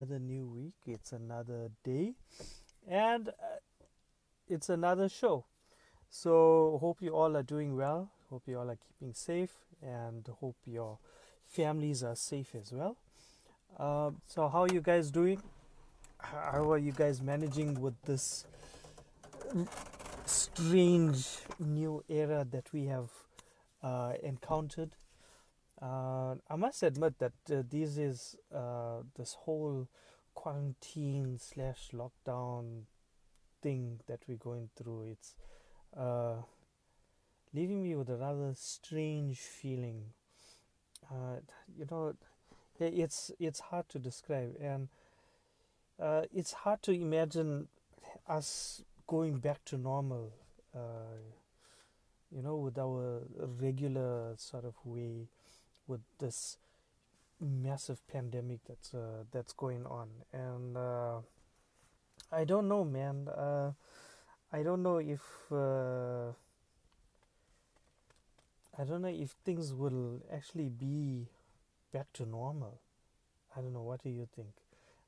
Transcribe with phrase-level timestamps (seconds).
[0.00, 2.14] another new week, it's another day,
[2.86, 3.60] and uh,
[4.48, 5.44] it's another show.
[6.08, 8.10] So, hope you all are doing well.
[8.30, 10.98] Hope you all are keeping safe, and hope your
[11.46, 12.96] families are safe as well.
[13.78, 15.42] Um, so, how are you guys doing?
[16.18, 18.46] How are you guys managing with this
[20.24, 23.10] strange new era that we have
[23.82, 24.90] uh, encountered?
[25.80, 29.88] Uh, I must admit that uh, this is uh, this whole
[30.34, 32.84] quarantine slash lockdown
[33.62, 35.02] thing that we're going through.
[35.12, 35.34] It's
[35.94, 36.36] uh,
[37.52, 40.04] leaving me with a rather strange feeling.
[41.10, 41.40] Uh,
[41.78, 42.14] you know,
[42.80, 44.88] it's it's hard to describe, and
[46.00, 47.68] uh, it's hard to imagine
[48.26, 50.32] us going back to normal.
[52.34, 53.22] you know, with our
[53.60, 55.28] regular sort of way
[55.86, 56.58] with this
[57.40, 60.08] massive pandemic that's uh, that's going on.
[60.32, 61.20] And uh,
[62.32, 63.28] I don't know man.
[63.28, 63.72] Uh,
[64.52, 66.32] I don't know if uh,
[68.78, 71.28] I don't know if things will actually be
[71.92, 72.80] back to normal.
[73.56, 73.82] I don't know.
[73.82, 74.48] What do you think?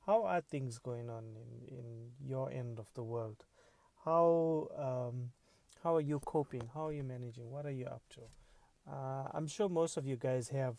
[0.06, 1.84] How are things going on in, in
[2.26, 3.44] your end of the world?
[4.04, 5.30] How um,
[5.82, 6.70] how are you coping?
[6.74, 7.50] How are you managing?
[7.50, 8.20] What are you up to
[8.90, 10.76] uh, I'm sure most of you guys have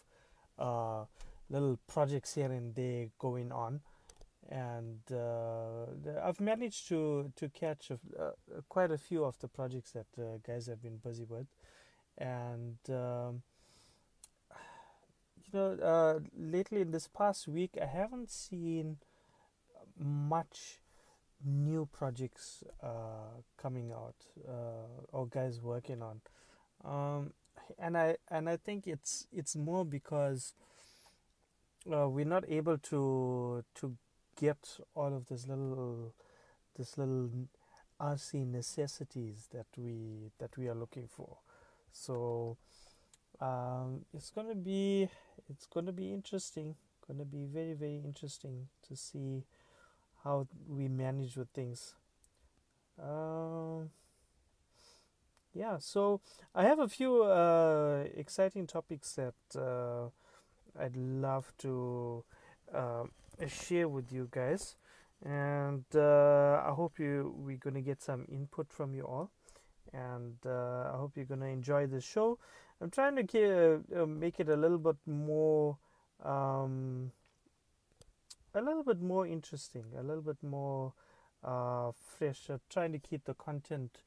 [0.57, 1.05] uh,
[1.49, 3.81] little projects here and there going on,
[4.49, 5.85] and uh,
[6.23, 7.99] I've managed to to catch a,
[8.67, 11.47] quite a few of the projects that uh, guys have been busy with,
[12.17, 12.77] and.
[12.89, 13.43] Um,
[15.51, 18.97] you know, uh, lately in this past week, I haven't seen
[19.97, 20.79] much
[21.43, 24.15] new projects uh, coming out
[24.47, 26.21] uh, or guys working on.
[26.83, 27.33] Um,
[27.77, 30.53] and I and I think it's it's more because
[31.91, 33.95] uh, we're not able to to
[34.35, 36.13] get all of this little
[36.77, 37.29] this little
[37.99, 41.37] RC necessities that we that we are looking for.
[41.91, 42.57] So
[43.41, 45.09] um, it's gonna be
[45.49, 46.75] it's gonna be interesting.
[47.07, 49.43] Gonna be very very interesting to see
[50.23, 51.95] how we manage with things.
[53.01, 53.89] Um,
[55.53, 56.21] yeah, so
[56.53, 60.09] I have a few uh, exciting topics that uh,
[60.79, 62.23] I'd love to
[62.73, 63.05] uh,
[63.47, 64.75] share with you guys,
[65.25, 69.31] and uh, I hope you we're gonna get some input from you all,
[69.91, 72.37] and uh, I hope you're gonna enjoy the show.
[72.81, 75.77] I'm trying to get, uh, make it a little bit more.
[76.23, 77.11] Um,
[78.53, 80.93] a little bit more interesting, a little bit more
[81.43, 82.49] fresh.
[82.69, 83.99] trying to keep the content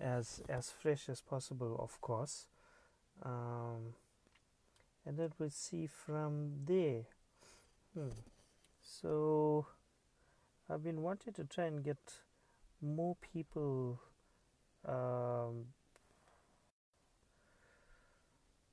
[0.00, 2.46] as as fresh as possible of course.
[3.22, 3.94] Um,
[5.04, 7.02] and then we'll see from there.
[7.94, 8.10] Hmm.
[8.80, 9.66] so
[10.68, 11.98] I've been wanting to try and get
[12.80, 14.00] more people
[14.86, 15.66] um,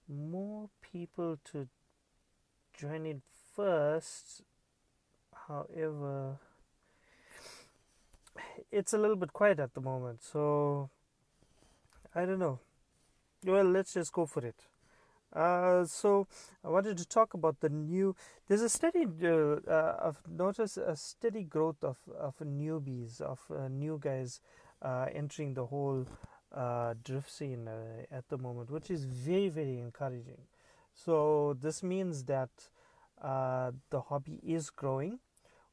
[0.08, 1.68] more people to
[2.74, 3.22] join in
[3.56, 4.44] first.
[5.48, 6.38] However
[8.72, 10.24] it's a little bit quiet at the moment.
[10.24, 10.90] So
[12.18, 12.60] I don't know.
[13.46, 14.56] Well, let's just go for it.
[15.32, 16.26] Uh, so
[16.64, 18.16] I wanted to talk about the new.
[18.48, 19.06] There's a steady.
[19.24, 19.28] Uh,
[19.70, 24.42] uh, I've noticed a steady growth of of newbies, of uh, new guys
[24.82, 26.08] uh, entering the whole
[26.52, 27.70] uh, drift scene
[28.12, 30.42] at the moment, which is very very encouraging.
[30.96, 32.50] So this means that
[33.22, 35.20] the hobby is growing,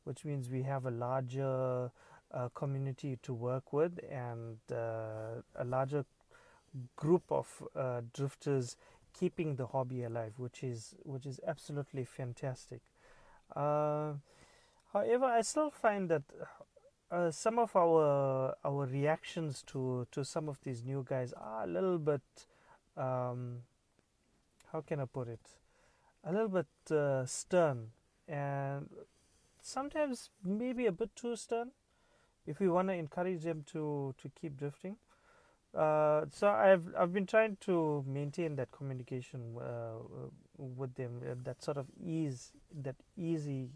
[0.02, 1.90] which means we have a larger
[2.54, 6.04] community to work with and a larger
[6.96, 8.76] group of uh, drifters
[9.12, 12.80] keeping the hobby alive, which is which is absolutely fantastic.
[13.54, 14.14] Uh,
[14.92, 16.22] however, I still find that
[17.10, 21.66] uh, some of our our reactions to to some of these new guys are a
[21.66, 22.22] little bit
[22.96, 23.62] um,
[24.72, 25.46] how can I put it
[26.24, 27.90] a little bit uh, stern
[28.26, 28.88] and
[29.62, 31.70] sometimes maybe a bit too stern
[32.46, 34.96] if we want to encourage them to to keep drifting
[35.76, 41.62] uh, so I've I've been trying to maintain that communication uh, with them, uh, that
[41.62, 43.70] sort of ease, that easy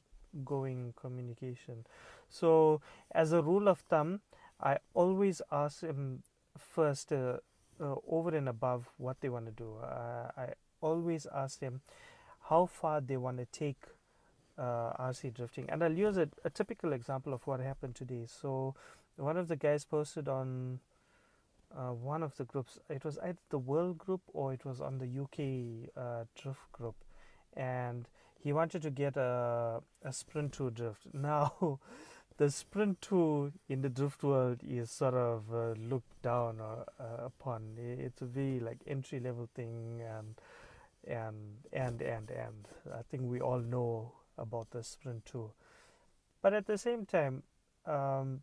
[0.45, 1.87] going communication.
[2.29, 2.81] So
[3.13, 4.21] as a rule of thumb,
[4.61, 6.23] I always ask them
[6.57, 7.39] first uh,
[7.81, 9.79] uh, over and above what they want to do.
[9.83, 11.81] I always ask them
[12.49, 13.83] how far they want to take
[14.57, 18.27] RC drifting, and I'll use a, a typical example of what happened today.
[18.27, 18.77] So
[19.17, 20.79] one of the guys posted on
[21.77, 22.79] uh, one of the groups.
[22.89, 26.97] It was either the World group or it was on the UK uh, Drift group,
[27.55, 31.01] and he wanted to get a, a sprint 2 drift.
[31.13, 31.81] Now,
[32.37, 37.27] the sprint 2 in the drift world is sort of uh, looked down or, uh,
[37.27, 37.77] upon.
[37.77, 40.41] It's a very like entry level thing, and
[41.07, 45.51] and and and and I think we all know about the sprint 2.
[46.41, 47.43] But at the same time,
[47.85, 48.43] um,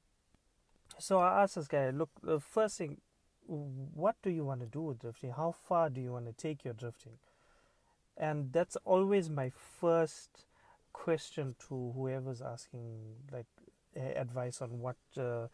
[0.99, 2.97] so I asked this guy, look, the first thing,
[3.47, 5.31] what do you want to do with drifting?
[5.31, 7.13] How far do you want to take your drifting?
[8.17, 10.45] And that's always my first
[10.93, 13.47] question to whoever's asking, like,
[13.95, 15.47] advice on what, uh,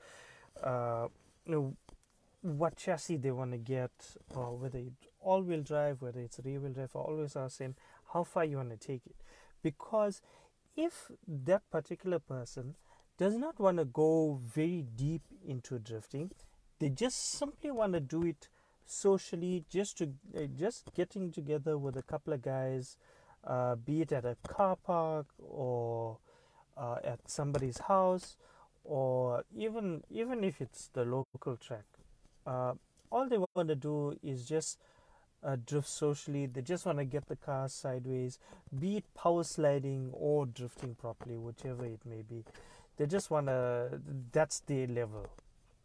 [0.64, 1.08] uh,
[1.46, 1.76] you know,
[2.42, 3.92] what chassis they want to get,
[4.36, 6.92] or whether it's all-wheel drive, whether it's rear-wheel drive.
[6.96, 7.76] I always ask them
[8.14, 9.16] how far you want to take it,
[9.62, 10.22] because
[10.76, 12.76] if that particular person
[13.18, 16.32] does not want to go very deep into drifting,
[16.82, 18.50] they just simply want to do it
[18.88, 22.98] socially, just to uh, just getting together with a couple of guys,
[23.46, 26.18] uh, be it at a car park or
[26.76, 28.36] uh, at somebody's house,
[28.84, 31.86] or even even if it's the local track.
[32.48, 32.74] Uh,
[33.12, 34.80] all they want to do is just
[35.44, 36.48] uh, drift socially.
[36.48, 38.40] They just want to get the car sideways,
[38.80, 42.44] be it power sliding or drifting properly, whichever it may be.
[42.98, 44.02] They just want to,
[44.32, 45.30] that's their level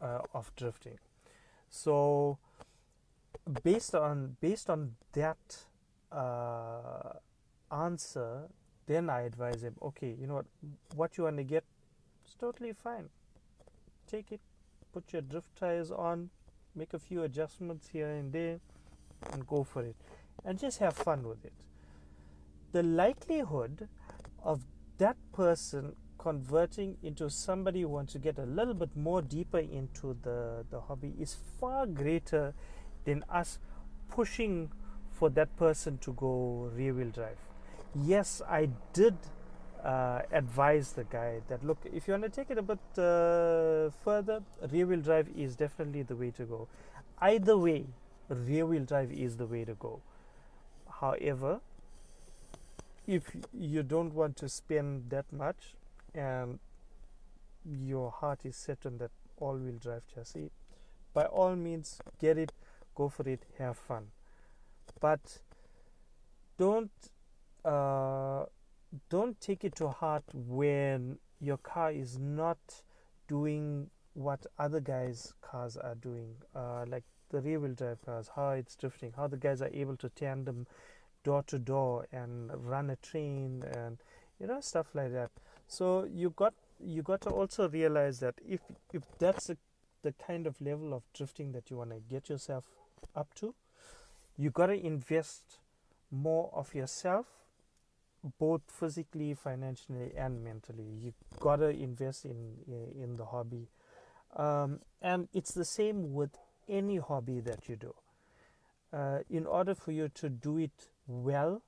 [0.01, 0.97] uh, of drifting.
[1.69, 2.37] So,
[3.63, 5.65] based on based on that
[6.11, 7.13] uh,
[7.71, 8.49] answer,
[8.85, 9.75] then I advise him.
[9.81, 10.45] Okay, you know what?
[10.95, 11.63] What you want to get,
[12.25, 13.09] it's totally fine.
[14.07, 14.41] Take it,
[14.93, 16.29] put your drift tires on,
[16.75, 18.59] make a few adjustments here and there,
[19.31, 19.95] and go for it,
[20.45, 21.53] and just have fun with it.
[22.71, 23.89] The likelihood
[24.43, 24.61] of
[24.97, 25.95] that person
[26.27, 30.81] converting into somebody who wants to get a little bit more deeper into the, the
[30.81, 32.53] hobby is far greater
[33.05, 33.59] than us
[34.09, 34.69] pushing
[35.09, 37.37] for that person to go rear wheel drive.
[37.95, 39.15] Yes, I did
[39.81, 43.89] uh, advise the guy that look, if you want to take it a bit uh,
[44.03, 46.67] further, rear wheel drive is definitely the way to go.
[47.21, 47.85] Either way,
[48.27, 50.01] rear wheel drive is the way to go.
[50.99, 51.61] However,
[53.07, 55.76] if you don't want to spend that much
[56.17, 56.59] and
[57.63, 60.49] your heart is set on that all-wheel drive chassis
[61.13, 62.51] by all means get it
[62.95, 64.07] go for it have fun.
[64.99, 65.39] But
[66.57, 66.91] don't
[67.63, 68.45] uh,
[69.09, 72.57] don't take it to heart when your car is not
[73.27, 78.49] doing what other guys cars are doing uh, like the rear wheel drive cars how
[78.51, 80.65] it's drifting how the guys are able to tandem
[81.23, 83.97] door to door and run a train and
[84.39, 85.29] you know stuff like that
[85.67, 88.61] so you got you got to also realize that if
[88.93, 89.57] if that's a,
[90.01, 92.65] the kind of level of drifting that you want to get yourself
[93.15, 93.53] up to,
[94.37, 95.59] you got to invest
[96.11, 97.25] more of yourself,
[98.39, 100.85] both physically, financially, and mentally.
[101.01, 103.67] You got to invest in in the hobby,
[104.35, 106.37] um, and it's the same with
[106.69, 107.93] any hobby that you do.
[108.93, 111.61] Uh, in order for you to do it well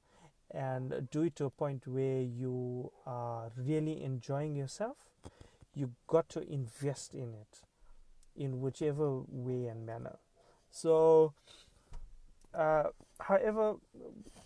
[0.52, 4.98] and do it to a point where you are really enjoying yourself,
[5.76, 7.60] you got to invest in it
[8.36, 10.18] in whichever way and manner.
[10.72, 11.34] So,
[12.54, 12.84] uh,
[13.20, 13.76] however,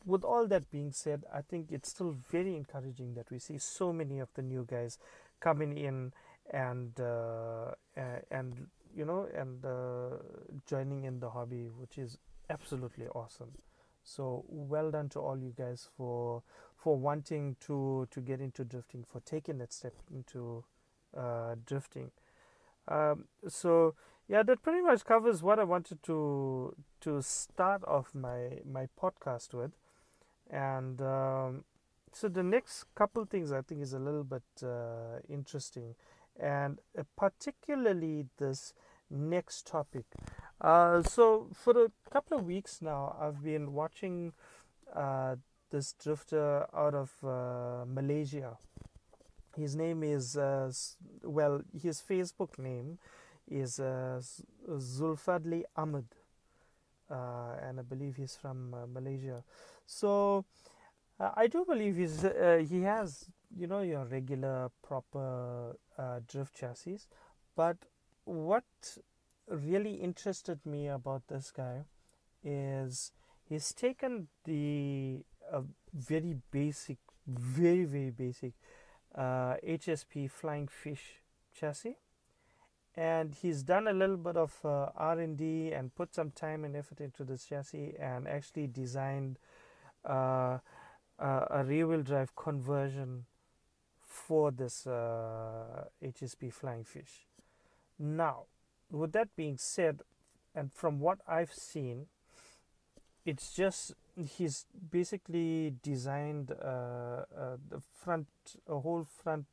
[0.06, 3.94] with all that being said, I think it's still very encouraging that we see so
[3.94, 4.98] many of the new guys
[5.40, 6.12] coming in
[6.52, 7.72] and uh,
[8.30, 10.18] and you know and uh,
[10.68, 12.18] joining in the hobby, which is
[12.50, 13.52] absolutely awesome.
[14.04, 16.44] So well done to all you guys for
[16.76, 20.64] for wanting to to get into drifting, for taking that step into
[21.18, 22.12] uh, drifting.
[22.88, 23.96] Um, so
[24.28, 29.54] yeah, that pretty much covers what I wanted to to start off my my podcast
[29.54, 29.72] with,
[30.50, 31.64] and um,
[32.12, 35.96] so the next couple things I think is a little bit uh, interesting,
[36.40, 36.80] and
[37.16, 38.74] particularly this
[39.10, 40.06] next topic.
[40.62, 44.34] Uh, so for a couple of weeks now, I've been watching
[44.96, 45.36] uh,
[45.70, 48.58] this drifter out of uh, Malaysia.
[49.58, 50.72] His name is uh,
[51.24, 52.98] well, his Facebook name
[53.50, 54.22] is uh,
[54.70, 56.06] Zulfadli Ahmed,
[57.10, 59.44] uh, and I believe he's from Malaysia.
[59.86, 60.46] So
[61.20, 62.22] I do believe he's
[62.70, 65.76] he has you know your regular proper
[66.28, 67.02] drift chassis,
[67.56, 67.78] but
[68.26, 68.64] what
[69.50, 71.86] really interested me about this guy
[72.44, 73.12] is
[73.48, 75.62] he's taken the uh,
[75.94, 76.98] very basic,
[77.28, 78.54] very very basic
[79.16, 81.22] uh, HSP flying fish
[81.54, 81.98] chassis,
[82.96, 87.00] and he's done a little bit of uh, R&D and put some time and effort
[87.00, 89.40] into this chassis and actually designed
[90.06, 90.58] uh,
[91.20, 93.26] uh, a rear wheel drive conversion
[94.02, 97.26] for this uh, HSP Flying Fish.
[97.98, 98.46] Now,
[98.92, 100.02] with that being said,
[100.56, 102.08] and from what I've seen,
[103.26, 108.28] it's just he's basically designed uh, uh, the front,
[108.68, 109.46] a whole front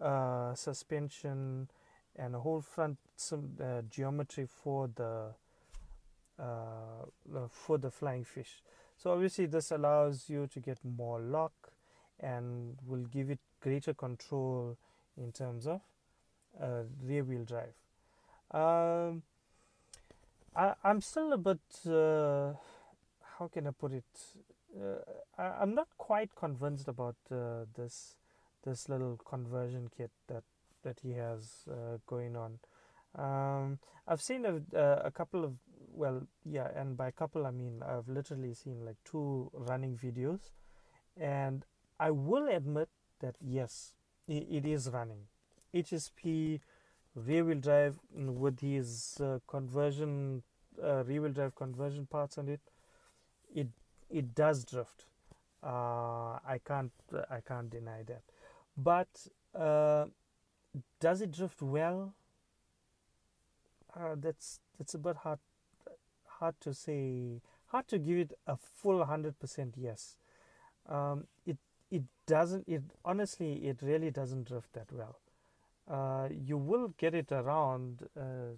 [0.00, 1.68] uh, suspension,
[2.16, 5.34] and a whole front some uh, geometry for the
[6.38, 8.62] uh, for the flying fish.
[8.96, 11.72] So obviously this allows you to get more lock
[12.20, 14.76] and will give it greater control
[15.16, 15.80] in terms of
[16.60, 17.74] uh, rear wheel drive.
[18.50, 19.22] Um,
[20.56, 22.54] I, I'm still a bit, uh,
[23.38, 24.04] how can I put it?
[24.76, 24.98] Uh,
[25.38, 28.16] I, am not quite convinced about uh, this
[28.64, 30.42] this little conversion kit that
[30.82, 32.58] that he has uh, going on.
[33.14, 34.60] Um, I've seen a,
[35.04, 35.54] a couple of
[35.92, 40.50] well, yeah, and by a couple I mean I've literally seen like two running videos,
[41.16, 41.64] and
[41.98, 42.88] I will admit
[43.20, 43.94] that yes,
[44.26, 45.28] it, it is running.
[45.74, 46.60] HSP
[47.26, 50.42] rear wheel drive with his uh, conversion
[50.82, 52.60] uh, rear wheel drive conversion parts on it,
[53.54, 53.68] it
[54.10, 55.06] it does drift.
[55.62, 56.92] Uh, I can't
[57.30, 58.22] I can't deny that,
[58.76, 59.08] but
[59.54, 60.06] uh,
[61.00, 62.14] does it drift well?
[63.94, 65.38] Uh, that's that's a bit hard
[66.38, 70.16] hard to say, hard to give it a full hundred percent yes.
[70.88, 71.58] Um, it
[71.90, 72.68] it doesn't.
[72.68, 75.18] It honestly, it really doesn't drift that well.
[75.88, 78.54] Uh, you will get it around uh,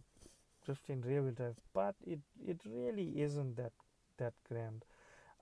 [0.64, 3.72] drifting rear wheel drive, but it it really isn't that
[4.18, 4.84] that grand.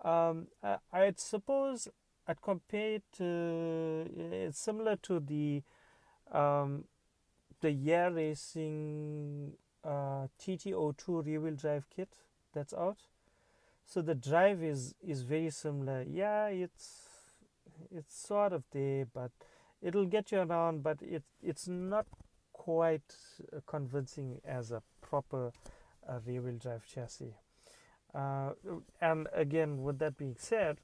[0.05, 1.89] Um, I, I'd suppose
[2.27, 5.63] I'd compare it to it's similar to the
[6.31, 6.85] um,
[7.61, 9.53] the Yeah Racing
[9.85, 12.09] uh, TT02 rear wheel drive kit
[12.53, 12.99] that's out.
[13.87, 16.03] So the drive is is very similar.
[16.03, 17.09] Yeah, it's
[17.91, 19.31] it's sort of there, but
[19.83, 20.83] it'll get you around.
[20.83, 22.07] But it it's not
[22.53, 23.15] quite
[23.67, 25.53] convincing as a proper
[26.09, 27.35] uh, rear wheel drive chassis.
[28.15, 28.51] Uh,
[29.01, 30.79] and again, with that being said,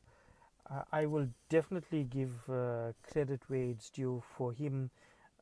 [0.70, 4.90] uh, I will definitely give uh, credit where it's due for him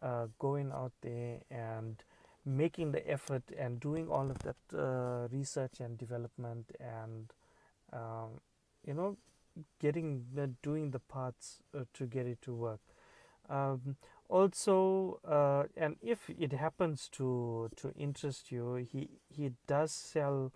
[0.00, 2.02] uh, going out there and
[2.44, 7.32] making the effort and doing all of that uh, research and development and
[7.92, 8.40] um,
[8.85, 9.16] you know
[9.80, 12.80] getting the, doing the parts uh, to get it to work
[13.49, 13.96] um,
[14.28, 20.52] also uh, and if it happens to to interest you he he does sell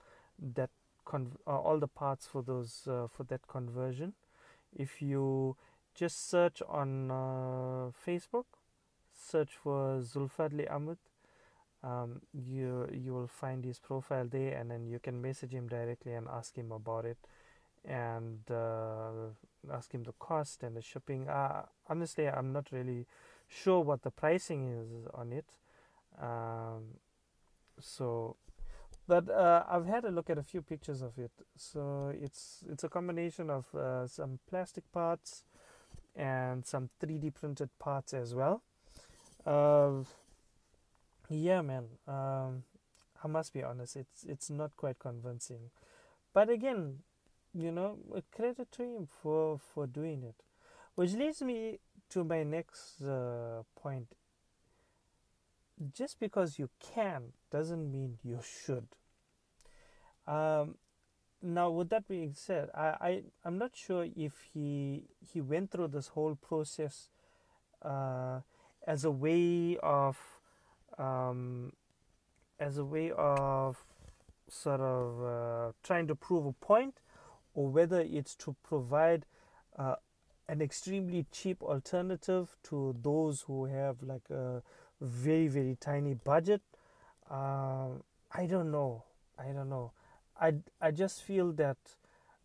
[0.55, 0.71] that
[1.05, 4.14] con- uh, all the parts for those uh, for that conversion.
[4.75, 5.57] If you
[5.95, 8.45] just search on uh, facebook
[9.14, 10.99] search for zulfadli ahmed
[11.83, 16.14] um, you you will find his profile there and then you can message him directly
[16.14, 17.19] and ask him about it.
[17.85, 19.31] And uh,
[19.73, 23.06] ask him the cost and the shipping uh, honestly i'm not really
[23.49, 25.46] sure what the pricing is on it
[26.20, 26.99] um,
[27.78, 28.37] so
[29.06, 32.85] but uh, i've had a look at a few pictures of it so it's it's
[32.85, 35.44] a combination of uh, some plastic parts
[36.14, 38.62] and some 3d printed parts as well
[39.46, 40.02] uh,
[41.28, 41.85] yeah, man.
[42.06, 42.64] Um,
[43.23, 43.96] I must be honest.
[43.96, 45.70] It's it's not quite convincing,
[46.32, 46.99] but again,
[47.57, 47.99] you know,
[48.35, 50.43] credit to him for for doing it,
[50.95, 51.79] which leads me
[52.11, 54.09] to my next uh, point.
[55.93, 58.89] Just because you can doesn't mean you should.
[60.27, 60.77] Um,
[61.43, 65.89] now, with that being said, I, I I'm not sure if he he went through
[65.89, 67.11] this whole process
[67.83, 68.41] uh,
[68.87, 70.19] as a way of
[70.99, 71.73] um,
[72.59, 73.85] as a way of
[74.49, 77.01] sort of uh, trying to prove a point
[77.57, 79.27] or whether it's to provide
[79.79, 79.97] uh,
[80.49, 84.63] an extremely cheap alternative to those who have like a
[85.01, 86.63] very very tiny budget
[87.31, 87.89] uh,
[88.33, 89.03] i don't know.
[89.39, 89.93] I don't know.
[90.41, 91.77] I, I just feel that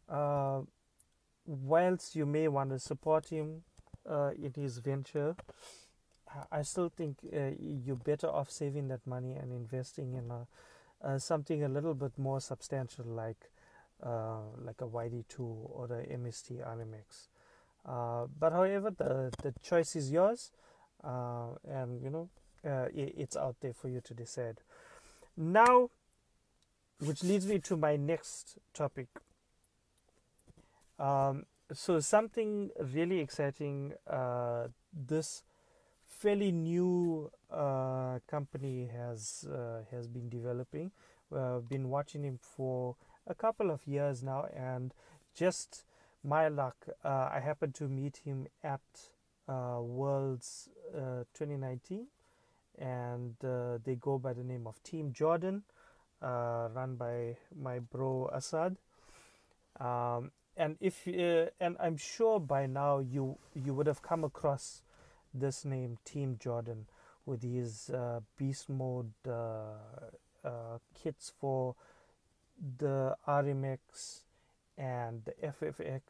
[0.09, 0.61] uh,
[1.45, 3.63] whilst you may want to support him
[4.09, 5.35] uh, in his venture
[6.51, 10.47] I still think uh, you're better off saving that money and investing in a,
[11.05, 13.49] uh, something a little bit more substantial, like
[14.03, 17.27] like a YD2 or the MST RMX.
[17.85, 20.51] Uh, but however, the the choice is yours,
[21.03, 22.29] uh, and you know
[22.65, 24.61] uh, it, it's out there for you to decide.
[25.35, 25.89] Now,
[26.99, 29.07] which leads me to my next topic.
[30.99, 33.93] Um, so something really exciting.
[34.93, 35.43] this
[36.21, 40.91] fairly new uh, company has uh, has been developing.
[41.33, 42.95] Uh, I've been watching him for
[43.27, 44.93] a couple of years now, and
[45.35, 45.85] just
[46.23, 48.81] my luck, uh, I happened to meet him at
[49.47, 52.05] uh, Worlds uh, 2019,
[52.77, 55.63] and uh, they go by the name of Team Jordan,
[56.21, 58.77] uh, run by my bro Assad.
[59.79, 64.83] Um, and if uh, and I'm sure by now you you would have come across
[65.33, 66.85] this name Team Jordan
[67.25, 67.89] with his
[68.37, 69.13] beast mode
[70.93, 71.75] kits for
[72.77, 74.21] the RMX
[74.77, 76.01] and the FFX,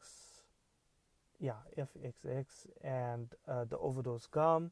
[1.39, 4.71] yeah, FXX and uh, the overdose GALM.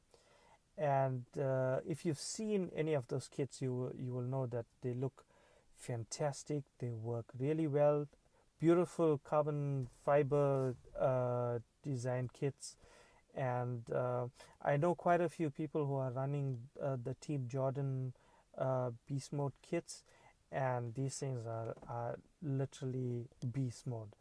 [0.78, 4.94] And uh, if you've seen any of those kits, you you will know that they
[4.94, 5.26] look
[5.78, 6.64] fantastic.
[6.80, 8.08] They work really well.
[8.60, 12.78] Beautiful carbon fiber uh, design kits,
[13.36, 14.28] and uh,
[14.62, 18.14] I know quite a few people who are running uh, the Team Jordan
[18.58, 20.04] uh, beast mode kits
[20.51, 24.15] and these things are, are literally beast mode.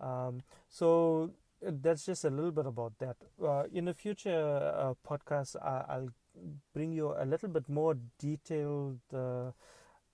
[0.00, 1.30] Um, so
[1.62, 3.16] that's just a little bit about that.
[3.42, 6.10] Uh, in a future uh, podcast, I, will
[6.74, 9.52] bring you a little bit more detailed uh,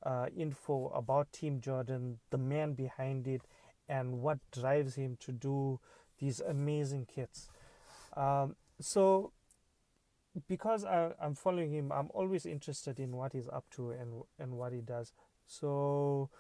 [0.03, 3.43] uh, info about Team Jordan, the man behind it,
[3.89, 5.81] and what drives him to do
[6.19, 7.49] these amazing kits.
[8.17, 9.33] Um, so
[10.47, 14.53] because I, am following him, I'm always interested in what he's up to and and
[14.53, 15.13] what he does.
[15.51, 16.31] So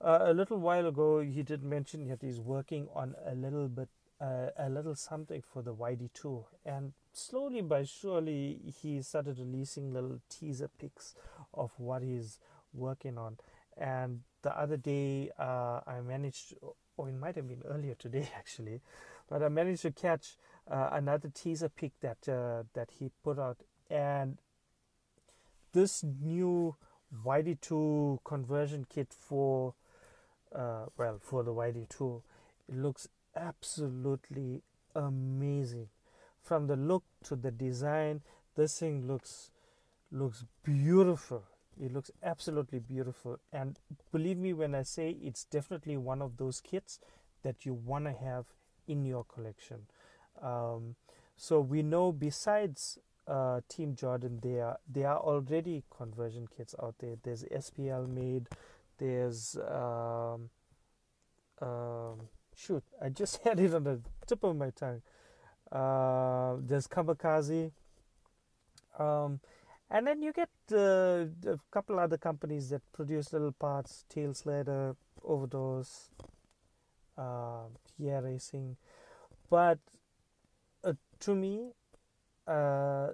[0.00, 3.88] uh, a little while ago, he did mention that he's working on a little bit,
[4.20, 10.20] uh, a little something for the YD2, and slowly but surely, he started releasing little
[10.28, 11.14] teaser pics
[11.52, 12.38] of what he's
[12.72, 13.38] working on.
[13.76, 16.54] And the other day, uh, I managed,
[16.96, 18.80] or it might have been earlier today actually,
[19.28, 20.36] but I managed to catch
[20.70, 23.58] uh, another teaser pic that uh, that he put out,
[23.90, 24.38] and
[25.72, 26.76] this new
[27.26, 29.74] YD2 conversion kit for
[30.54, 32.22] uh, well for the YD2
[32.68, 34.62] it looks absolutely
[34.94, 35.88] amazing.
[36.42, 38.22] From the look to the design
[38.54, 39.50] this thing looks
[40.10, 41.44] looks beautiful.
[41.80, 43.38] It looks absolutely beautiful.
[43.52, 43.78] And
[44.10, 46.98] believe me when I say it's definitely one of those kits
[47.42, 48.46] that you want to have
[48.86, 49.86] in your collection.
[50.40, 50.96] Um,
[51.36, 56.96] so we know besides uh, Team Jordan, there are there are already conversion kits out
[56.98, 57.16] there.
[57.22, 58.48] There's SPL made.
[58.98, 60.50] There's um,
[61.62, 65.02] um, shoot, I just had it on the tip of my tongue.
[65.70, 67.70] Uh, there's Kamikaze.
[68.98, 69.40] Um,
[69.90, 74.96] and then you get uh, a couple other companies that produce little parts, Tail Slater,
[75.22, 76.10] Overdose,
[77.16, 77.64] uh,
[77.98, 78.76] Yeah Racing.
[79.48, 79.78] But
[80.82, 81.72] uh, to me,
[82.46, 83.08] uh,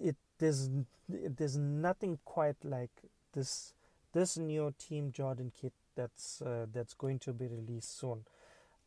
[0.00, 0.70] it there's
[1.08, 2.90] there's nothing quite like
[3.32, 3.74] this
[4.12, 8.24] this new Team Jordan kit that's uh, that's going to be released soon.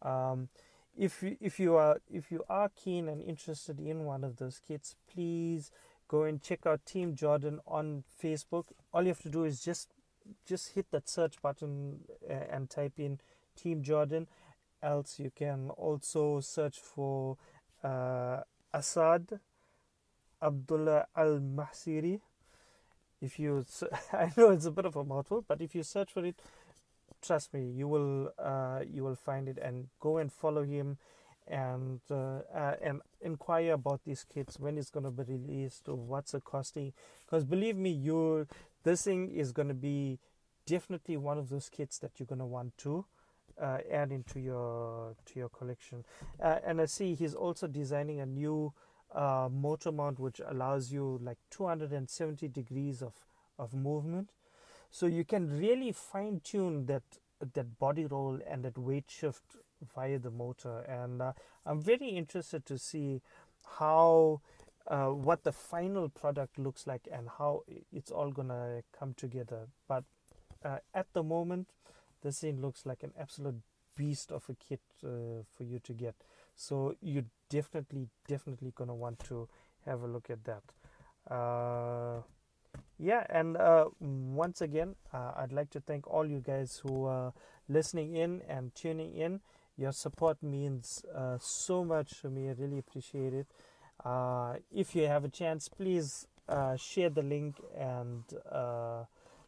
[0.02, 0.50] Um,
[0.98, 4.60] if you, if you are if you are keen and interested in one of those
[4.66, 5.72] kits, please
[6.08, 8.66] go and check out Team Jordan on Facebook.
[8.94, 9.94] All you have to do is just
[10.46, 13.20] just hit that search button uh, and type in
[13.56, 14.28] Team Jordan.
[14.84, 17.38] Else you can also search for
[17.84, 18.42] uh,
[18.78, 19.40] Assad
[20.42, 22.22] Abdullah Al Mahsiri.
[23.20, 23.66] If you,
[24.14, 26.40] I know it's a bit of a mouthful, but if you search for it,
[27.22, 30.98] trust me, you will uh, you will find it and go and follow him,
[31.48, 35.96] and uh, uh, and inquire about these kits when it's going to be released or
[35.96, 36.94] what's the costing.
[37.26, 38.48] Because believe me, you
[38.84, 40.20] this thing is going to be
[40.68, 43.06] definitely one of those kits that you're going to want to
[43.62, 46.04] uh, add into your to your collection.
[46.42, 48.74] Uh, and I see he's also designing a new
[49.14, 53.14] uh, motor mount which allows you like 270 degrees of
[53.58, 54.32] of movement.
[54.92, 57.04] So you can really fine tune that
[57.54, 59.58] that body roll and that weight shift
[59.96, 60.80] via the motor.
[60.82, 61.34] And uh,
[61.66, 63.22] I'm very interested to see
[63.80, 64.42] how.
[64.90, 69.68] Uh, what the final product looks like and how it's all gonna come together.
[69.86, 70.06] But
[70.64, 71.68] uh, at the moment,
[72.22, 73.56] this thing looks like an absolute
[73.96, 76.16] beast of a kit uh, for you to get.
[76.56, 79.48] So you definitely definitely gonna want to
[79.86, 80.64] have a look at that.
[81.30, 82.22] Uh,
[83.00, 87.34] yeah and uh, once again uh, i'd like to thank all you guys who are
[87.70, 89.40] listening in and tuning in.
[89.78, 92.50] Your support means uh, so much to me.
[92.50, 93.46] I really appreciate it.
[94.04, 96.28] Uh, if you have a chance please
[96.78, 98.24] share the link and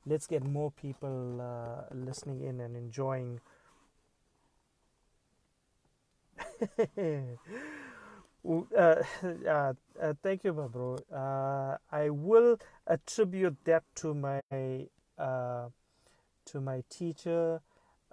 [0.09, 3.39] let's get more people uh, listening in and enjoying.
[9.47, 10.97] uh, uh, thank you, my bro.
[11.13, 14.41] Uh, I will attribute that to my
[15.17, 15.67] uh,
[16.45, 17.61] to my teacher,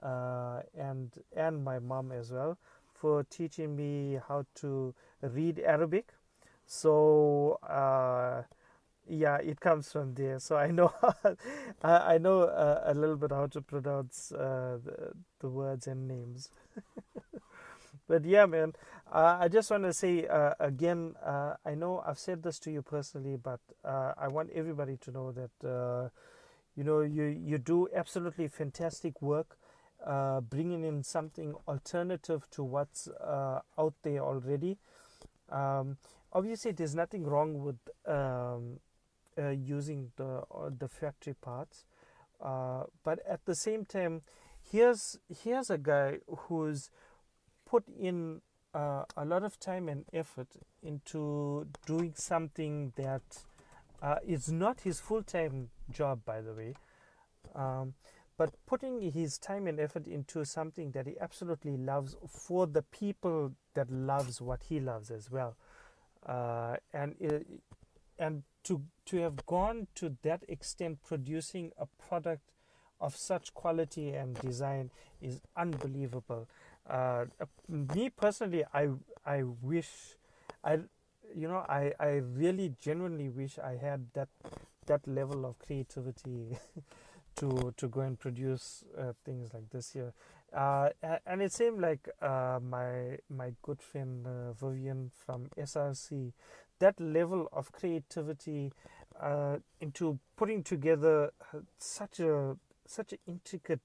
[0.03, 2.59] uh, and and my mom as well
[2.95, 6.13] for teaching me how to read Arabic.
[6.67, 8.43] So uh,
[9.09, 10.39] yeah, it comes from there.
[10.39, 10.93] So I know
[11.83, 16.51] I know uh, a little bit how to pronounce uh, the, the words and names.
[18.09, 18.73] but yeah, man,
[19.13, 21.15] uh, I just want to say uh, again.
[21.25, 25.11] Uh, I know I've said this to you personally, but uh, I want everybody to
[25.11, 26.11] know that
[26.77, 29.57] you know you you do absolutely fantastic work,
[30.49, 34.79] bringing in something alternative to what's out there already.
[35.51, 35.99] Um,
[36.33, 38.81] obviously, there's nothing wrong with um,
[39.37, 40.43] using the
[40.79, 41.85] the factory parts,
[42.41, 44.23] but at the same time,
[44.71, 46.91] here's here's a guy who's
[47.65, 48.41] put in
[48.75, 50.49] uh, a lot of time and effort
[50.83, 53.23] into doing something that
[54.03, 56.75] uh, is not his full time job, by the way,
[57.55, 57.95] um,
[58.37, 63.53] but putting his time and effort into something that he absolutely loves for the people
[63.75, 65.57] that loves what he loves as well,
[66.27, 67.15] uh, and
[68.19, 72.51] and to to have gone to that extent, producing a product
[73.01, 76.49] of such quality and design is unbelievable
[76.89, 77.25] uh,
[77.69, 78.89] me personally, I
[79.25, 80.17] I wish,
[80.63, 80.79] I
[81.35, 84.29] you know I I really genuinely wish I had that
[84.87, 86.57] that level of creativity
[87.37, 90.13] to to go and produce uh, things like this here.
[90.53, 90.91] Uh,
[91.27, 96.33] and it seemed like uh, my my good friend uh, Vivian from SRC,
[96.79, 98.73] that level of creativity
[99.21, 103.81] uh, into putting together uh, such a such an intricate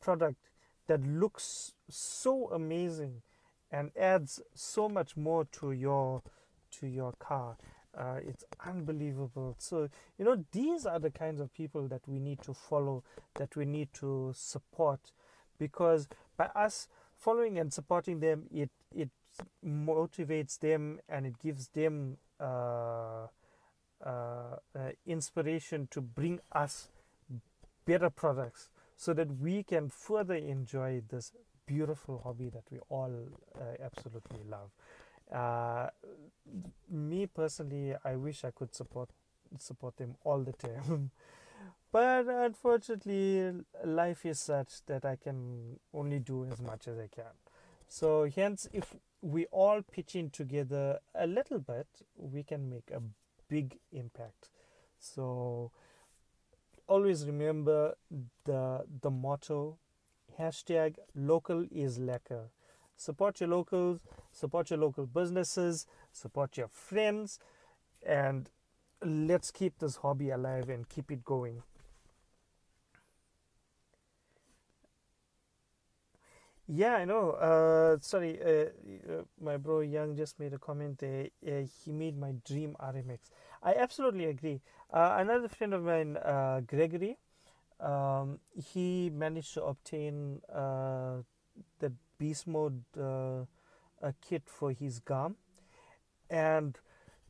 [0.00, 0.50] product
[0.86, 3.22] that looks so amazing
[3.70, 6.22] and adds so much more to your
[6.70, 7.56] to your car.
[7.96, 9.54] Uh, it's unbelievable.
[9.58, 13.04] So you know these are the kinds of people that we need to follow,
[13.36, 15.12] that we need to support,
[15.58, 19.10] because by us following and supporting them, it it
[19.64, 23.26] motivates them and it gives them uh,
[24.04, 24.56] uh, uh
[25.06, 26.88] inspiration to bring us
[27.84, 31.32] better products so that we can further enjoy this
[31.66, 33.12] beautiful hobby that we all
[33.58, 34.70] uh, absolutely love.
[35.32, 35.88] Uh,
[36.90, 39.08] me personally, I wish I could support
[39.58, 41.10] support them all the time,
[41.92, 43.52] but unfortunately,
[43.84, 47.32] life is such that I can only do as much as I can.
[47.88, 53.00] So hence, if we all pitch in together a little bit, we can make a
[53.48, 54.50] big impact.
[54.98, 55.72] So
[56.86, 57.94] always remember
[58.44, 59.78] the the motto
[60.38, 62.48] hashtag local is lekker
[62.94, 64.00] support your locals
[64.32, 67.38] support your local businesses support your friends
[68.04, 68.50] and
[69.02, 71.62] let's keep this hobby alive and keep it going
[76.66, 78.48] yeah i know uh, sorry uh,
[79.12, 81.52] uh, my bro young just made a comment uh,
[81.84, 83.18] he made my dream rmx
[83.62, 84.60] i absolutely agree
[84.94, 87.18] uh, another friend of mine, uh, Gregory,
[87.80, 92.84] um, he managed to obtain the beast mode
[94.20, 95.34] kit for his GALM,
[96.30, 96.78] and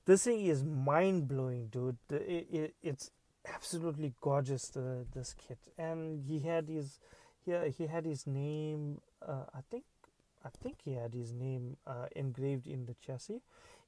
[0.04, 1.96] this thing is mind blowing, dude.
[2.10, 3.10] It, it, it's
[3.50, 4.68] absolutely gorgeous.
[4.68, 6.98] The, this kit, and he had his,
[7.46, 9.00] yeah, he had his name.
[9.26, 9.84] Uh, I think,
[10.44, 13.40] I think he had his name uh, engraved in the chassis.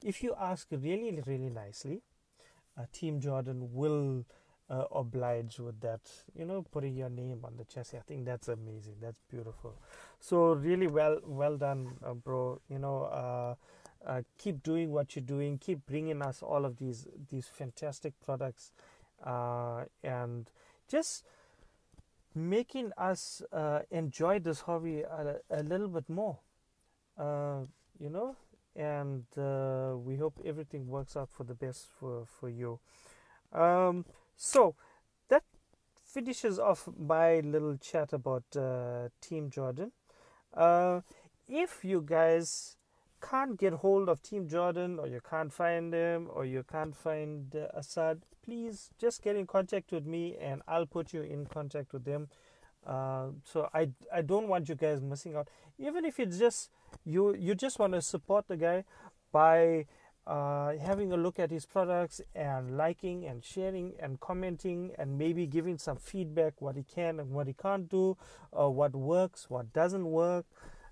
[0.04, 2.02] If you ask really, really nicely
[2.78, 4.24] uh, Team Jordan will
[4.68, 6.00] uh, oblige with that.
[6.34, 7.96] You know, putting your name on the chassis.
[7.96, 8.96] I think that's amazing.
[9.00, 9.74] That's beautiful.
[10.20, 12.60] So really well, well done, uh, bro.
[12.68, 13.54] You know, uh,
[14.06, 15.58] uh, keep doing what you're doing.
[15.58, 18.72] Keep bringing us all of these these fantastic products,
[19.24, 20.50] and
[20.88, 21.24] just
[22.36, 23.42] making us
[23.90, 26.38] enjoy this hobby a, a little bit more.
[27.18, 28.36] you know,
[28.76, 32.78] and uh, we hope everything works out for the best for for you
[33.52, 34.04] um,
[34.36, 34.74] so
[35.28, 35.42] that
[36.04, 39.92] finishes off my little chat about uh, team jordan
[40.54, 41.00] uh,
[41.48, 42.76] if you guys
[43.22, 47.56] can't get hold of team jordan or you can't find them or you can't find
[47.56, 51.92] uh, assad please just get in contact with me and i'll put you in contact
[51.92, 52.28] with them.
[52.86, 55.48] Uh, so I, I don't want you guys missing out.
[55.76, 56.70] Even if it's just
[57.04, 58.84] you you just want to support the guy
[59.32, 59.86] by
[60.26, 65.46] uh, having a look at his products and liking and sharing and commenting and maybe
[65.46, 68.16] giving some feedback what he can and what he can't do
[68.52, 70.46] uh, what works what doesn't work.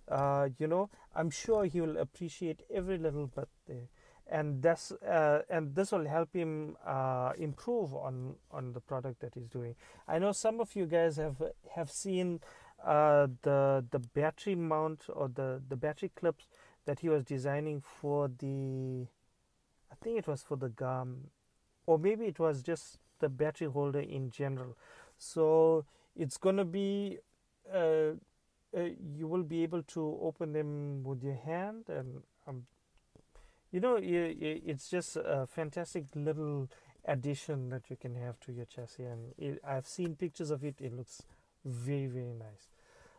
[0.07, 3.89] Uh, you know i'm sure he will appreciate every little bit there
[4.31, 9.35] and that's uh, and this will help him uh, improve on on the product that
[9.35, 9.75] he's doing.
[10.09, 11.43] I know some of you guys have
[11.75, 12.41] have seen
[12.85, 16.49] uh, the the battery mount or the the battery clips
[16.87, 19.07] that he was designing for the
[19.91, 21.31] I think it was for the GALM
[21.87, 24.77] or maybe it was just the battery holder in general.
[25.19, 25.85] So
[26.17, 27.19] it's gonna be
[27.73, 28.13] uh,
[28.77, 32.65] uh, you will be able to open them with your hand and um,
[33.75, 36.71] you know it's just a fantastic little
[37.07, 40.77] addition that you can have to your chassis and it, i've seen pictures of it.
[40.81, 41.23] It looks
[41.65, 42.69] very very nice.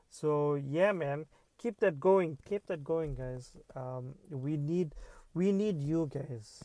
[0.09, 1.25] So yeah man
[1.57, 3.51] keep that going keep that going guys.
[3.75, 4.95] Um, we need
[5.33, 6.63] we need you guys.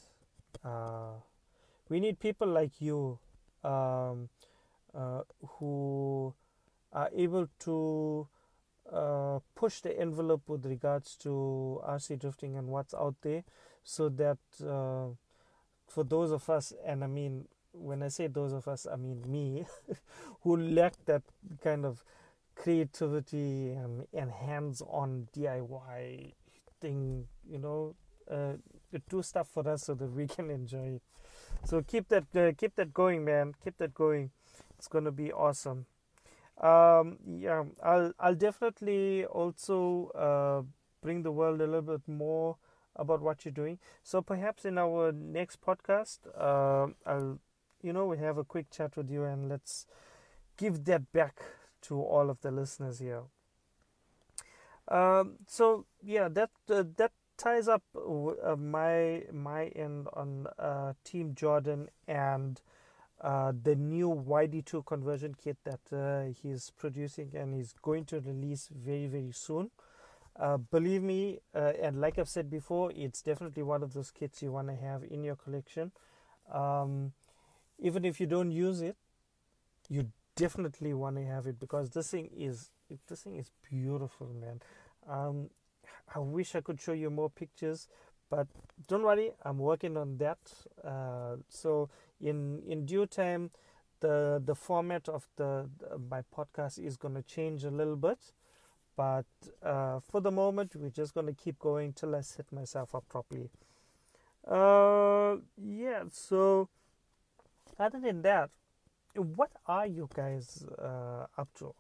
[0.64, 1.18] Uh,
[1.88, 3.18] we need people like you
[3.64, 4.29] um,
[4.94, 5.22] uh,
[5.59, 6.33] who
[6.92, 8.29] are able to
[8.92, 13.42] uh, push the envelope with regards to RC drifting and what's out there
[13.84, 15.14] so that uh,
[15.88, 19.22] for those of us, and I mean, when I say those of us, I mean
[19.26, 19.64] me,
[20.42, 21.22] who lack that
[21.62, 22.04] kind of
[22.54, 26.34] creativity and, and hands on DIY
[26.80, 27.94] thing, you know,
[28.30, 28.54] uh,
[29.08, 31.02] do stuff for us so that we can enjoy it.
[31.64, 33.54] So keep that uh, keep that going, man.
[33.62, 34.30] Keep that going.
[34.78, 35.86] It's gonna be awesome.
[36.60, 40.62] Um, yeah, I'll I'll definitely also uh,
[41.02, 42.56] bring the world a little bit more
[43.00, 43.78] about what you're doing.
[44.04, 47.40] So perhaps in our next podcast, uh, I'll,
[47.82, 49.86] you know, we have a quick chat with you and let's
[50.56, 51.40] give that back
[51.82, 53.22] to all of the listeners here.
[54.88, 61.34] Um, so yeah, that uh, that ties up uh, my my end on uh, Team
[61.34, 62.60] Jordan and
[63.20, 68.68] uh, the new YD2 conversion kit that uh, he's producing and he's going to release
[68.74, 69.70] very very soon.
[70.40, 74.40] Uh, believe me, uh, and like I've said before, it's definitely one of those kits
[74.42, 75.92] you want to have in your collection.
[76.50, 77.12] Um,
[77.79, 78.96] even if you don't use it,
[79.90, 82.70] you definitely want to have it because this thing is
[83.07, 84.62] this thing is beautiful, man.
[85.07, 85.50] Um,
[86.14, 87.87] I wish I could show you more pictures,
[88.31, 88.46] but
[88.88, 90.38] don't worry, I'm working on that.
[90.83, 93.50] Uh, so in in due time,
[94.00, 98.33] the the format of the, the my podcast is going to change a little bit
[99.00, 99.24] but
[99.62, 103.04] uh, for the moment we're just going to keep going till I set myself up
[103.08, 103.48] properly.
[104.46, 106.68] Uh, yeah so
[107.78, 108.50] other than that
[109.14, 111.74] what are you guys uh, up to?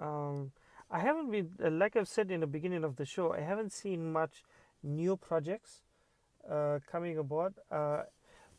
[0.00, 0.50] Um,
[0.90, 3.72] I haven't been uh, like I've said in the beginning of the show I haven't
[3.72, 4.42] seen much
[4.82, 5.82] new projects
[6.50, 7.54] uh, coming aboard.
[7.70, 8.02] Uh,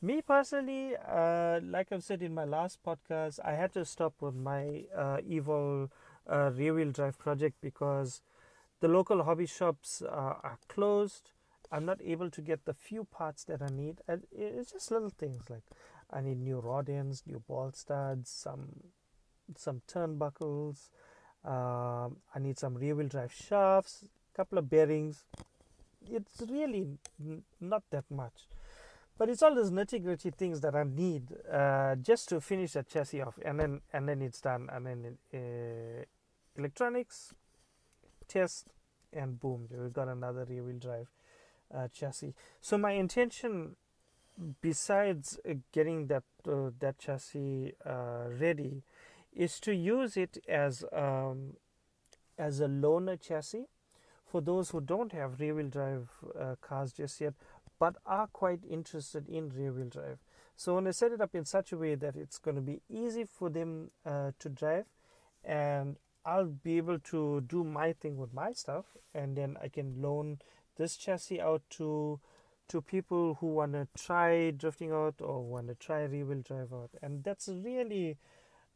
[0.02, 0.96] me personally,
[1.76, 5.90] like I've said in my last podcast, I had to stop with my Evol
[6.30, 8.22] uh, rear wheel drive project because
[8.82, 11.32] the local hobby shops uh, are closed.
[11.72, 14.02] I'm not able to get the few parts that I need.
[14.08, 15.64] And it's just little things like
[16.12, 18.68] I need new rod ends, new ball studs, some
[19.56, 20.90] some turnbuckles.
[21.44, 25.26] Um, I need some rear wheel drive shafts, a couple of bearings.
[26.10, 26.88] It's really
[27.20, 28.48] n- not that much.
[29.18, 32.84] But it's all those nitty gritty things that I need uh, just to finish the
[32.84, 36.04] chassis off, and then and then it's done, and then uh,
[36.58, 37.34] electronics
[38.28, 38.74] test
[39.14, 41.08] and boom, we've got another rear wheel drive
[41.74, 42.34] uh, chassis.
[42.62, 43.76] So my intention
[44.62, 48.84] besides uh, getting that uh, that chassis uh, ready
[49.34, 51.54] is to use it as um,
[52.38, 53.66] as a loaner chassis
[54.26, 57.34] for those who don't have rear wheel drive uh, cars just yet
[57.80, 60.18] but are quite interested in rear wheel drive.
[60.56, 62.82] So when I set it up in such a way that it's going to be
[62.90, 64.86] easy for them uh, to drive
[65.44, 70.02] and I'll be able to do my thing with my stuff, and then I can
[70.02, 70.40] loan
[70.78, 72.20] this chassis out to
[72.68, 76.74] to people who want to try drifting out or want to try rear wheel drive
[76.74, 78.18] out, and that's really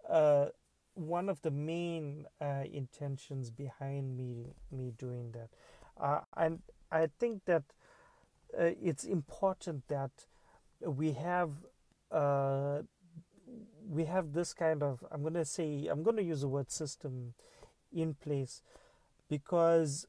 [0.07, 0.47] uh,
[0.93, 5.49] one of the main uh, intentions behind me me doing that.
[5.99, 7.63] Uh, and I think that
[8.57, 10.11] uh, it's important that
[10.81, 11.51] we have
[12.11, 12.81] uh,
[13.89, 16.71] we have this kind of i'm going to say i'm going to use the word
[16.71, 17.33] system
[17.91, 18.61] in place
[19.29, 20.05] because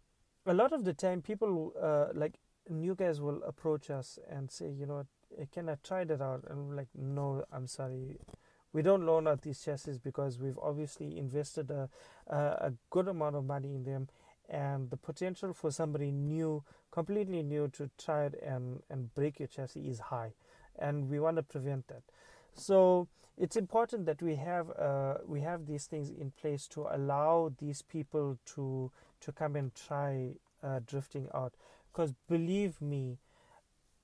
[0.46, 2.34] a lot of the time people uh, like
[2.68, 5.06] new guys will approach us and say you know
[5.38, 6.44] eh, can i try that out?
[6.48, 8.18] And we're like no i'm sorry.
[8.72, 11.88] We don't loan out these chassis because we've obviously invested a,
[12.28, 14.08] a, a good amount of money in them
[14.48, 16.62] and the potential for somebody new
[16.92, 20.34] completely new to try it and, and break your chassis is high.
[20.78, 22.02] And we want to prevent that
[22.54, 27.52] so it's important that we have uh, we have these things in place to allow
[27.58, 31.54] these people to to come and try uh, drifting out.
[31.92, 33.18] Because believe me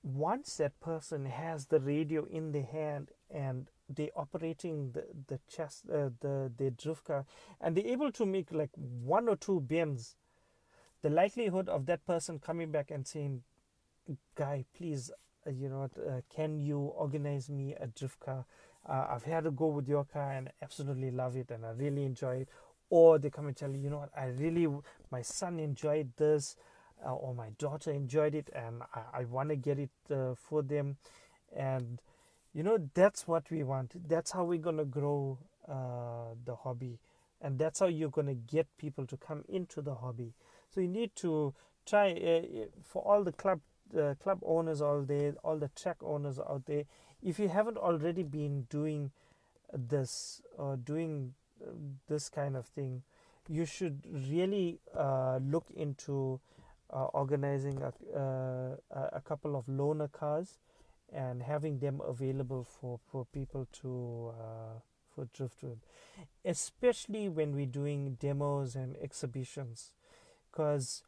[0.03, 5.83] once that person has the radio in the hand and they operating the the chest
[5.89, 7.25] uh, the the drift car
[7.61, 10.15] and they're able to make like one or two bends
[11.01, 13.43] the likelihood of that person coming back and saying
[14.35, 15.11] guy please
[15.51, 18.45] you know uh, can you organize me a drift car?
[18.87, 22.03] Uh, i've had a go with your car and absolutely love it and i really
[22.03, 22.49] enjoy it.
[22.89, 24.67] Or they come and tell you you know what i really
[25.11, 26.55] my son enjoyed this
[27.05, 30.61] uh, or my daughter enjoyed it and i, I want to get it uh, for
[30.61, 30.97] them.
[31.55, 32.01] And
[32.53, 34.07] you know that's what we want.
[34.07, 36.99] That's how we're going to grow uh, the hobby.
[37.41, 40.33] And that's how you're going to get people to come into the hobby.
[40.73, 41.53] So you need to
[41.85, 43.59] try uh, for all the club
[43.95, 46.83] uh, club owners all there all the track owners out there.
[47.21, 49.11] If you haven't already been doing
[49.73, 51.71] this or doing uh,
[52.07, 53.03] this kind of thing
[53.49, 56.39] you should really uh, look into
[56.93, 58.77] uh, organizing a,
[59.13, 60.57] a couple of loaner cars
[61.13, 64.79] and having them available for, for people to uh,
[65.13, 65.79] for driftwood
[66.45, 69.93] especially when we're doing demos and exhibitions.
[70.51, 71.03] Because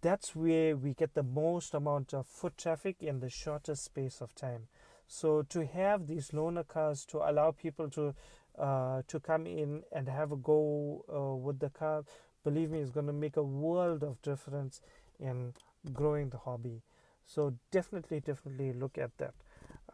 [0.00, 4.34] that's where we get the most amount of foot traffic in the shortest space of
[4.34, 4.66] time
[5.06, 8.14] so to have these loaner cars to allow people to
[8.58, 12.04] uh, to come in and have a go uh, with the car
[12.44, 14.80] believe me it's going to make a world of difference
[15.20, 15.54] in
[15.92, 16.82] growing the hobby
[17.28, 19.34] so definitely, definitely look at that.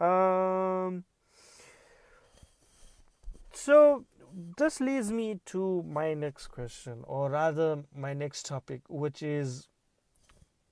[0.05, 1.03] Um,
[3.53, 4.05] so
[4.57, 9.67] this leads me to my next question, or rather, my next topic, which is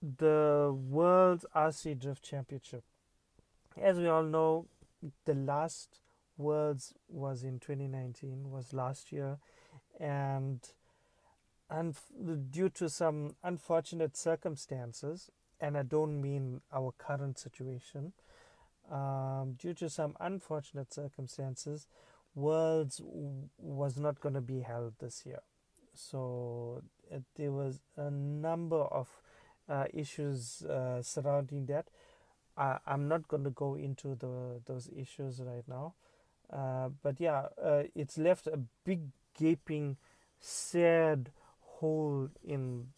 [0.02, 2.82] the World RC Drift Championship.
[3.80, 4.66] As we all know,
[5.24, 6.00] the last
[6.36, 9.38] Worlds was in 2019, was last year,
[10.00, 10.60] and
[11.70, 11.96] and
[12.50, 18.12] due to some unfortunate circumstances, and I don't mean our current situation.
[18.90, 21.86] Um, due to some unfortunate circumstances,
[22.34, 25.40] Worlds w- was not going to be held this year.
[25.94, 29.08] So it, there was a number of
[29.68, 31.86] uh, issues uh, surrounding that.
[32.56, 35.94] I, am not going to go into the those issues right now,
[36.52, 39.96] uh, but yeah, uh, it's left a big gaping,
[40.38, 42.88] sad hole in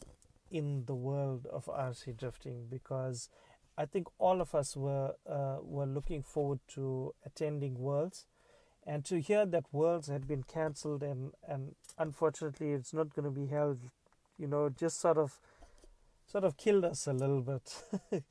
[0.51, 3.29] in the world of RC drifting because
[3.77, 8.27] I think all of us were uh, were looking forward to attending Worlds,
[8.87, 13.31] and to hear that Worlds had been cancelled and and unfortunately it's not going to
[13.31, 13.79] be held,
[14.39, 15.39] you know, just sort of
[16.27, 17.83] sort of killed us a little bit.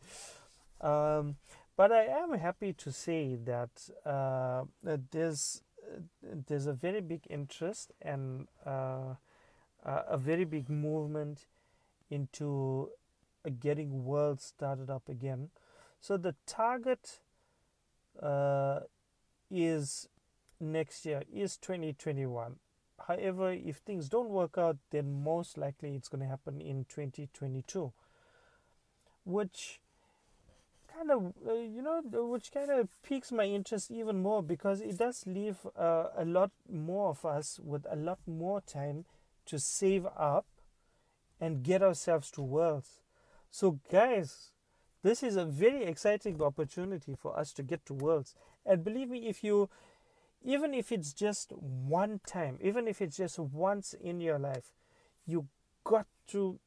[0.82, 1.38] um,
[1.76, 5.62] but I am happy to say that, uh, that there's
[6.22, 9.16] there's a very big interest and uh,
[9.84, 11.46] a very big movement
[12.10, 12.90] into
[13.46, 15.50] uh, getting world started up again.
[16.00, 17.20] So the target
[18.22, 18.82] uh,
[19.50, 20.08] is
[20.60, 22.56] next year is 2021.
[23.08, 27.92] However, if things don't work out, then most likely it's going to happen in 2022,
[29.26, 29.82] which
[30.96, 34.98] kind of uh, you know which kind of piques my interest even more because it
[34.98, 39.06] does leave uh, a lot more of us with a lot more time
[39.46, 40.46] to save up
[41.42, 43.02] and get ourselves to Worlds.
[43.52, 44.52] So, guys,
[45.04, 48.36] this is a very exciting opportunity for us to get to Worlds.
[48.66, 49.70] And believe me, if you,
[50.44, 54.74] even if it's just one time, even if it's just once in your life,
[55.26, 55.48] you
[55.84, 56.60] got to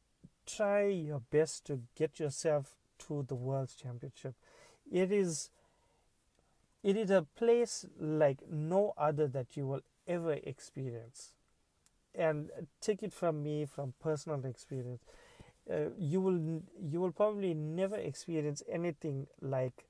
[0.46, 4.34] try your best to get yourself to the World Championship.
[4.90, 5.50] It is
[6.82, 11.32] it is a place like no other that you will ever experience
[12.14, 15.02] and take it from me from personal experience
[15.68, 19.86] uh, you will you will probably never experience anything like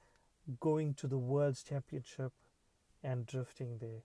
[0.59, 2.33] going to the world's championship
[3.07, 4.03] and drifting there.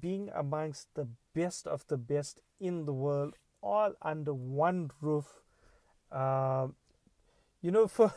[0.00, 5.42] Being amongst the best of the best in the world all under one roof
[6.12, 6.68] uh,
[7.62, 8.12] you know for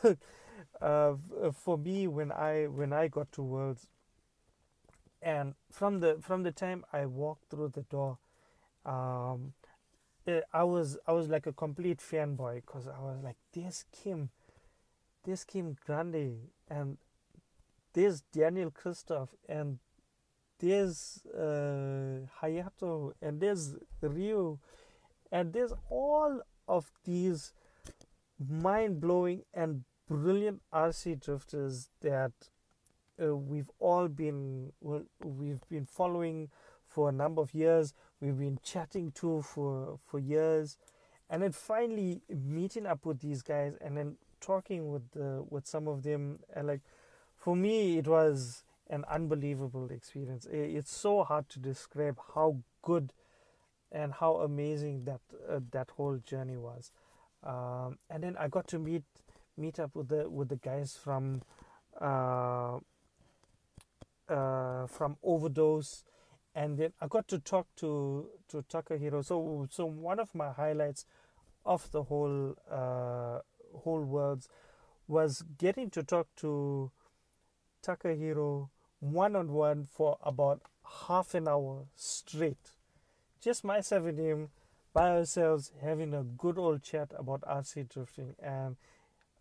[0.82, 1.14] uh,
[1.54, 3.88] for me when i when i got to worlds
[5.22, 8.18] and from the from the time i walked through the door
[8.86, 9.54] um,
[10.28, 14.30] eh, I was I was like a complete fanboy because I was like, there's Kim,
[15.24, 16.98] there's Kim Grande, and
[17.94, 19.80] there's Daniel Christoph, and
[20.60, 24.60] there's uh, Hayato, and there's Ryu,
[25.32, 27.54] and there's all of these
[28.48, 32.32] mind blowing and brilliant RC drifters that
[33.22, 36.50] uh, we've all been we've been following
[36.88, 40.78] for a number of years we've been chatting to for for years
[41.30, 45.88] and then finally meeting up with these guys and then talking with the with some
[45.88, 46.82] of them and like
[47.40, 50.48] for me it was an unbelievable experience.
[50.52, 53.14] It's so hard to describe how good
[53.92, 56.92] and how amazing that uh, that whole journey was.
[57.44, 59.04] Um, and then I got to meet
[59.58, 61.42] meet up with the with the guys from
[62.00, 62.78] uh,
[64.28, 66.04] uh, from Overdose,
[66.54, 69.24] and then I got to talk to to Takahiro.
[69.24, 71.06] So so one of my highlights
[71.66, 73.40] of the whole uh,
[73.84, 74.48] whole worlds
[75.08, 76.92] was getting to talk to
[77.84, 78.70] Takahiro
[79.00, 80.62] one on one for about
[81.08, 82.72] half an hour straight.
[83.42, 84.50] Just myself and him
[84.94, 88.76] by ourselves having a good old chat about RC drifting and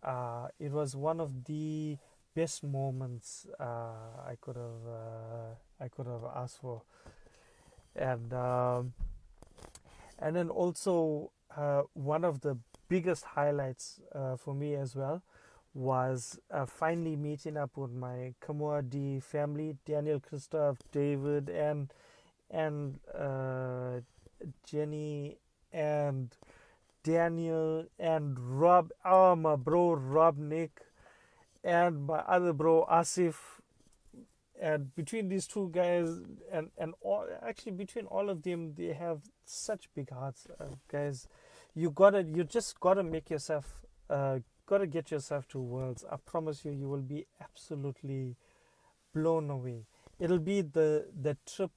[0.03, 1.97] uh, it was one of the
[2.35, 6.83] best moments uh, I could have uh, I could have asked for
[7.95, 8.93] and um,
[10.19, 15.21] and then also uh, one of the biggest highlights uh, for me as well
[15.73, 21.93] was uh, finally meeting up with my Kmuad family, Daniel, Christoph, David, and
[22.49, 23.99] and uh,
[24.65, 25.37] Jenny
[25.71, 26.35] and
[27.03, 30.81] Daniel and Rob, oh my bro Rob Nick,
[31.63, 33.35] and my other bro Asif.
[34.61, 36.09] And between these two guys,
[36.51, 41.27] and and all actually between all of them, they have such big hearts, uh, guys.
[41.75, 44.39] You gotta, you just gotta make yourself uh,
[44.69, 46.05] got to get yourself to Worlds.
[46.11, 48.35] I promise you, you will be absolutely
[49.15, 49.87] blown away.
[50.19, 51.71] It'll be the the trip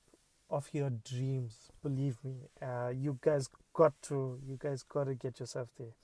[0.50, 1.70] of your dreams.
[1.82, 2.34] Believe me.
[2.60, 4.38] Uh, you guys got to.
[4.46, 5.94] You guys got to get yourself there.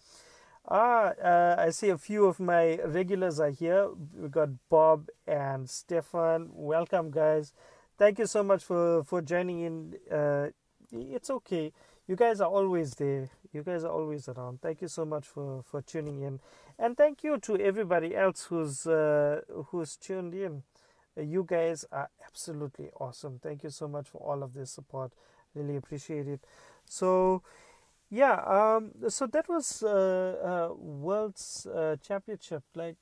[0.66, 3.90] Ah, uh, I see a few of my regulars are here.
[4.14, 6.48] We got Bob and Stefan.
[6.52, 7.52] Welcome, guys.
[7.98, 9.94] Thank you so much for for joining in.
[10.10, 10.48] Uh,
[10.90, 11.72] it's okay.
[12.08, 13.28] You guys are always there.
[13.52, 14.62] You guys are always around.
[14.62, 16.40] Thank you so much for for tuning in.
[16.78, 20.62] And thank you to everybody else who's uh, who's tuned in.
[21.18, 23.38] Uh, you guys are absolutely awesome.
[23.42, 25.12] Thank you so much for all of this support.
[25.54, 26.40] Really appreciate it.
[26.86, 27.42] So,
[28.08, 32.62] yeah, um, so that was uh, uh World's uh, Championship.
[32.74, 32.96] Like,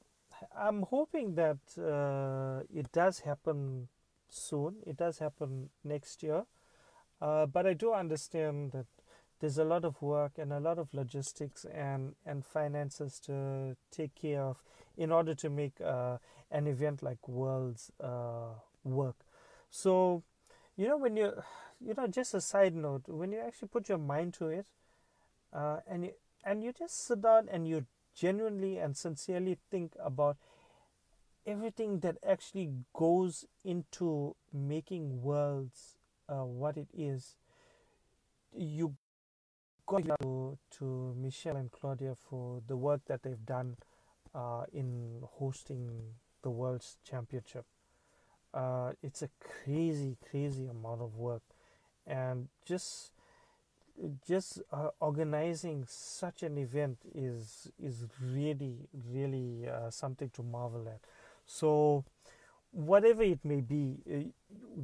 [0.59, 3.86] I'm hoping that uh, it does happen
[4.28, 4.78] soon.
[4.84, 6.44] It does happen next year.
[7.20, 8.86] but I do understand that
[9.41, 14.14] there's a lot of work and a lot of logistics and, and finances to take
[14.14, 14.62] care of
[14.97, 16.16] in order to make uh,
[16.51, 19.16] an event like Worlds uh, work.
[19.70, 20.22] So,
[20.76, 21.32] you know, when you,
[21.80, 24.66] you know, just a side note, when you actually put your mind to it,
[25.53, 26.12] uh, and you,
[26.45, 27.84] and you just sit down and you
[28.14, 30.37] genuinely and sincerely think about
[31.47, 35.97] everything that actually goes into making Worlds
[36.28, 37.37] uh, what it is,
[38.57, 38.95] you
[39.87, 43.76] got to, to Michelle and Claudia for the work that they've done
[44.34, 45.89] uh, in hosting
[46.43, 47.64] the World's Championship.
[48.53, 51.43] Uh, it's a crazy, crazy amount of work,
[52.07, 53.12] and just
[54.26, 61.01] just uh, organizing such an event is is really, really uh, something to marvel at.
[61.47, 62.05] So
[62.77, 64.29] whatever it may be, uh,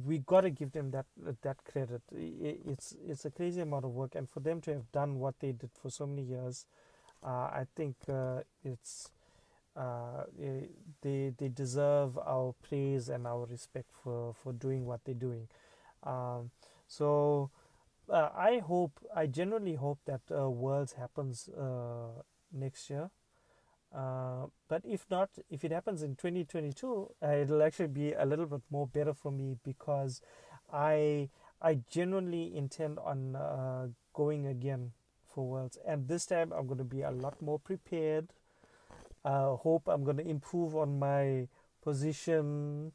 [0.05, 1.05] we got to give them that
[1.43, 2.01] that credit.
[2.11, 5.51] It's it's a crazy amount of work, and for them to have done what they
[5.51, 6.65] did for so many years,
[7.23, 9.11] uh, I think uh, it's
[9.75, 10.23] uh,
[11.01, 15.47] they they deserve our praise and our respect for for doing what they're doing.
[16.03, 16.51] Um,
[16.87, 17.51] so.
[18.09, 21.49] Uh, I hope, I genuinely hope that uh, Worlds happens
[22.51, 23.09] next year.
[23.93, 28.47] Uh, but if not, if it happens in 2022, uh, it'll actually be a little
[28.47, 30.21] bit more better for me because
[30.71, 31.29] I
[31.61, 34.91] I genuinely intend on uh, going again
[35.27, 38.29] for Worlds, and this time I'm going to be a lot more prepared.
[39.23, 41.47] Uh, hope I'm going to improve on my
[41.81, 42.93] position.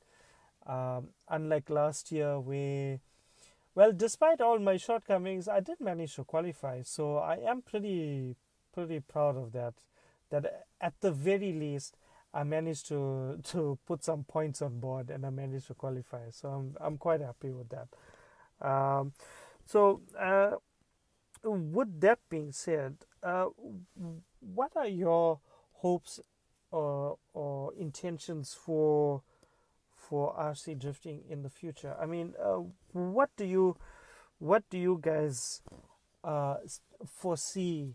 [0.67, 2.99] Um, unlike last year, where
[3.75, 8.37] well, despite all my shortcomings, I did manage to qualify, so I am pretty
[8.75, 9.75] pretty proud of that
[10.31, 11.97] that at the very least
[12.33, 16.31] I managed to to put some points on board and I managed to qualify.
[16.31, 17.89] So I'm I'm quite happy with that.
[18.61, 19.12] Um,
[19.66, 20.57] so uh,
[21.43, 23.47] with that being said, uh,
[24.41, 25.41] what are your
[25.74, 26.20] hopes
[26.70, 29.22] or or intentions for
[29.95, 31.95] for RC drifting in the future?
[32.01, 32.62] I mean, uh,
[32.93, 33.76] what do you
[34.39, 35.62] what do you guys
[36.24, 36.57] uh,
[37.07, 37.95] foresee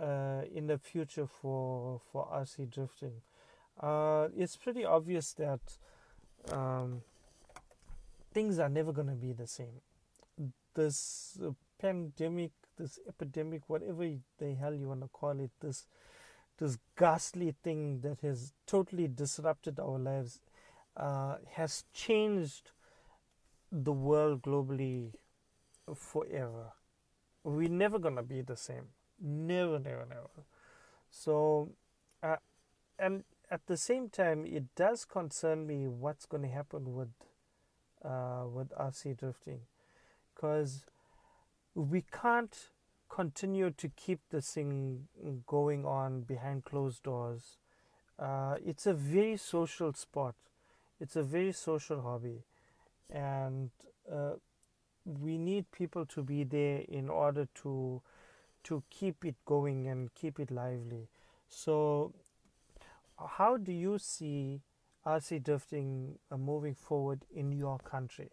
[0.00, 3.22] uh, in the future for for RC drifting.
[3.80, 5.60] Uh, it's pretty obvious that
[6.50, 7.02] um,
[8.32, 9.80] things are never going to be the same.
[10.74, 11.38] This
[11.80, 15.86] pandemic, this epidemic, whatever the hell you want to call it, this
[16.58, 20.40] this ghastly thing that has totally disrupted our lives.
[20.96, 22.72] uh, has changed
[23.70, 25.12] the world globally
[25.94, 26.72] forever.
[27.44, 28.88] We're never gonna be the same.
[29.20, 30.44] Never, never, never.
[31.10, 31.70] So,
[32.22, 32.36] uh,
[32.98, 37.10] and at the same time, it does concern me what's going to happen with
[38.04, 39.60] uh, with RC drifting,
[40.34, 40.84] because
[41.74, 42.70] we can't
[43.08, 45.08] continue to keep this thing
[45.46, 47.58] going on behind closed doors.
[48.18, 50.34] Uh, it's a very social sport.
[51.00, 52.44] It's a very social hobby,
[53.10, 53.70] and
[54.10, 54.34] uh,
[55.04, 58.02] we need people to be there in order to
[58.66, 61.08] to keep it going and keep it lively.
[61.48, 62.12] So,
[63.38, 64.62] how do you see
[65.04, 68.30] RC drifting uh, moving forward in your country?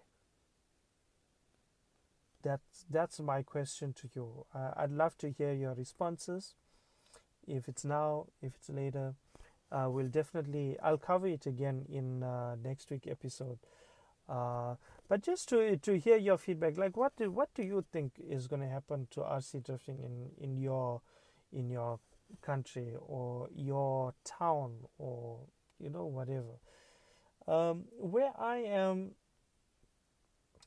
[2.44, 4.46] That's that's my question to you.
[4.54, 6.56] Uh, I'd love to hear your responses.
[7.48, 9.16] If it's now, if it's later,
[9.72, 13.60] uh, we'll definitely I'll cover it again in uh, next week episode.
[15.14, 18.48] But just to to hear your feedback, like what do what do you think is
[18.48, 21.02] going to happen to RC drifting in in your
[21.52, 22.00] in your
[22.42, 25.42] country or your town or
[25.78, 26.58] you know whatever.
[27.48, 29.12] Um, where I am,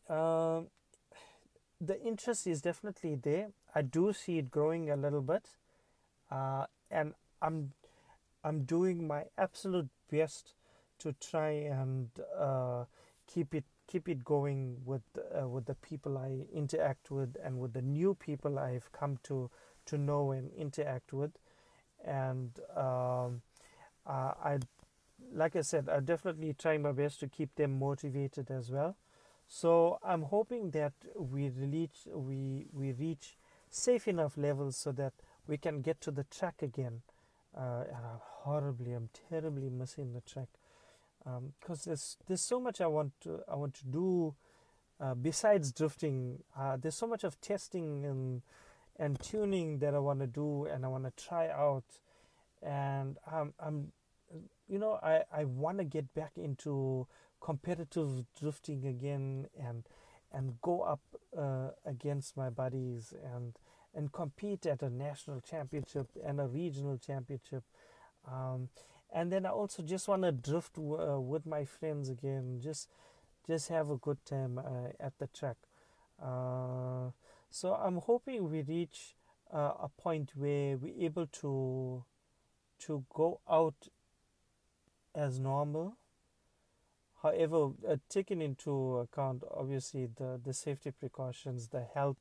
[0.09, 0.61] uh,
[1.81, 3.49] the interest is definitely there.
[3.75, 5.57] I do see it growing a little bit,
[6.31, 7.73] uh, and I'm
[8.45, 10.55] I'm doing my absolute best
[11.01, 12.85] to try and uh,
[13.27, 17.73] keep it keep it going with uh, with the people I interact with and with
[17.73, 19.51] the new people I've come to
[19.87, 21.33] to know and interact with.
[22.05, 23.43] And um,
[24.07, 24.59] uh, I
[25.33, 28.97] like I said I'm definitely trying my best to keep them motivated as well.
[29.49, 33.37] So I'm hoping that we reach we we reach
[33.71, 35.13] safe enough levels so that
[35.47, 37.03] we can get to the track again.
[37.57, 40.49] Uh, and I'm horribly I'm terribly missing the track
[41.61, 44.35] because um, there's there's so much I want to I want to do
[45.01, 46.43] uh, besides drifting.
[46.57, 48.43] Uh, there's so much of testing and
[48.99, 51.85] and tuning that I want to do and I want to try out,
[52.63, 53.93] and I'm I'm
[54.69, 57.07] you know I I want to get back into
[57.41, 59.85] competitive drifting again and
[60.33, 61.01] and go up
[61.37, 63.59] uh, against my buddies and
[63.95, 67.65] and compete at a national championship and a regional championship.
[68.31, 68.69] Um,
[69.13, 72.89] and then I also just want to drift w- uh, with my friends again, just
[73.47, 75.57] just have a good time uh, at the track.
[76.23, 77.11] Uh,
[77.51, 79.15] so I'm hoping we reach
[79.53, 82.05] a point where we're able to
[82.81, 83.89] to go out
[85.15, 85.97] as normal.
[87.23, 92.19] However, uh, taking into account obviously the the safety precautions, the health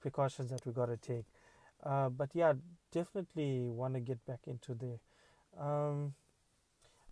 [0.00, 1.26] precautions that we got to take.
[1.82, 2.54] Uh, but yeah,
[2.92, 4.98] definitely want to get back into the
[5.62, 6.14] um,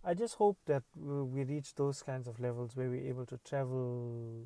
[0.03, 4.45] I just hope that we reach those kinds of levels where we're able to travel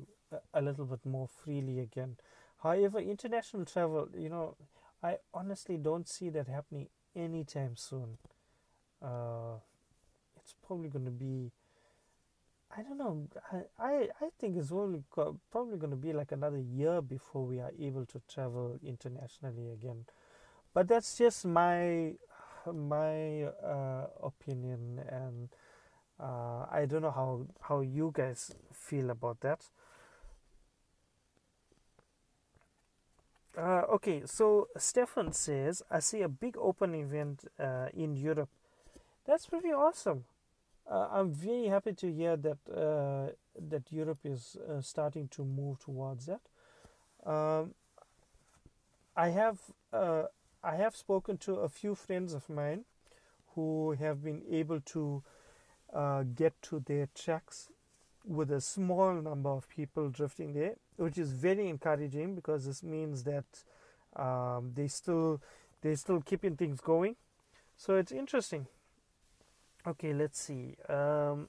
[0.52, 2.16] a, little bit more freely again.
[2.62, 4.56] However, international travel, you know,
[5.02, 8.18] I honestly don't see that happening anytime soon.
[9.00, 9.58] Uh,
[10.36, 11.52] it's probably going to be,
[12.76, 16.58] I don't know, I, I, I think it's only probably going to be like another
[16.58, 20.06] year before we are able to travel internationally again.
[20.72, 22.14] But that's just my
[22.72, 25.48] my uh, opinion, and
[26.20, 29.68] uh, I don't know how how you guys feel about that.
[33.56, 38.48] Uh, okay, so Stefan says, I see a big open event uh, in Europe.
[39.26, 40.24] That's pretty awesome.
[40.90, 43.32] Uh, I'm very happy to hear that uh,
[43.68, 46.40] that Europe is uh, starting to move towards that.
[47.24, 47.74] Um,
[49.16, 49.58] I have
[49.92, 50.24] uh,
[50.64, 52.84] I have spoken to a few friends of mine
[53.54, 55.22] who have been able to
[55.92, 57.68] uh, get to their tracks
[58.26, 63.24] with a small number of people drifting there, which is very encouraging because this means
[63.24, 63.44] that
[64.16, 65.42] um, they still
[65.82, 67.16] they still keeping things going.
[67.76, 68.66] So it's interesting.
[69.86, 70.76] Okay, let's see.
[70.88, 71.48] Um,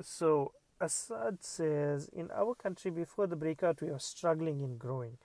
[0.00, 5.18] so Assad says in our country before the breakout we were struggling in growing.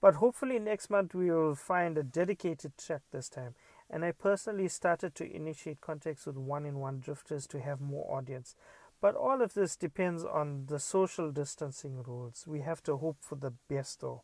[0.00, 3.54] But hopefully next month we will find a dedicated track this time.
[3.90, 8.54] And I personally started to initiate contacts with one-in-one drifters to have more audience.
[9.00, 12.44] But all of this depends on the social distancing rules.
[12.46, 14.22] We have to hope for the best, though.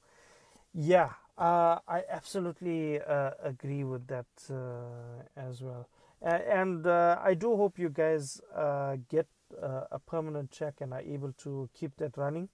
[0.72, 5.89] Yeah, uh, I absolutely uh, agree with that uh, as well.
[6.20, 9.27] and uh, I do hope you guys uh, get
[9.62, 12.49] uh, a permanent check and are able to keep that running.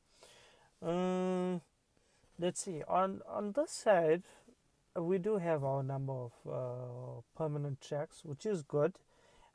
[0.83, 1.63] Um,
[2.41, 4.23] let's see on on this side
[4.97, 8.99] we do have our number of uh, permanent checks which is good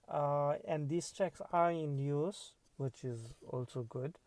[0.08, 4.18] uh, and these checks are in use which is also good.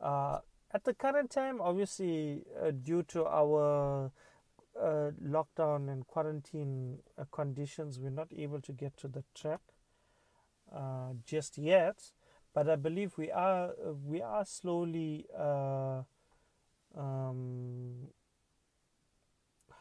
[0.00, 0.38] Uh,
[0.72, 4.10] at the current time, obviously, uh, due to our
[4.80, 9.60] uh, lockdown and quarantine uh, conditions, we're not able to get to the track
[11.24, 12.10] just yet.
[12.52, 13.72] But I believe we are
[14.04, 15.26] we are slowly.
[16.96, 18.08] Um,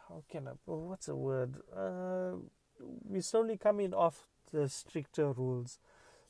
[0.09, 0.51] how can I?
[0.65, 1.55] What's the word?
[2.79, 5.79] we're slowly coming off the stricter rules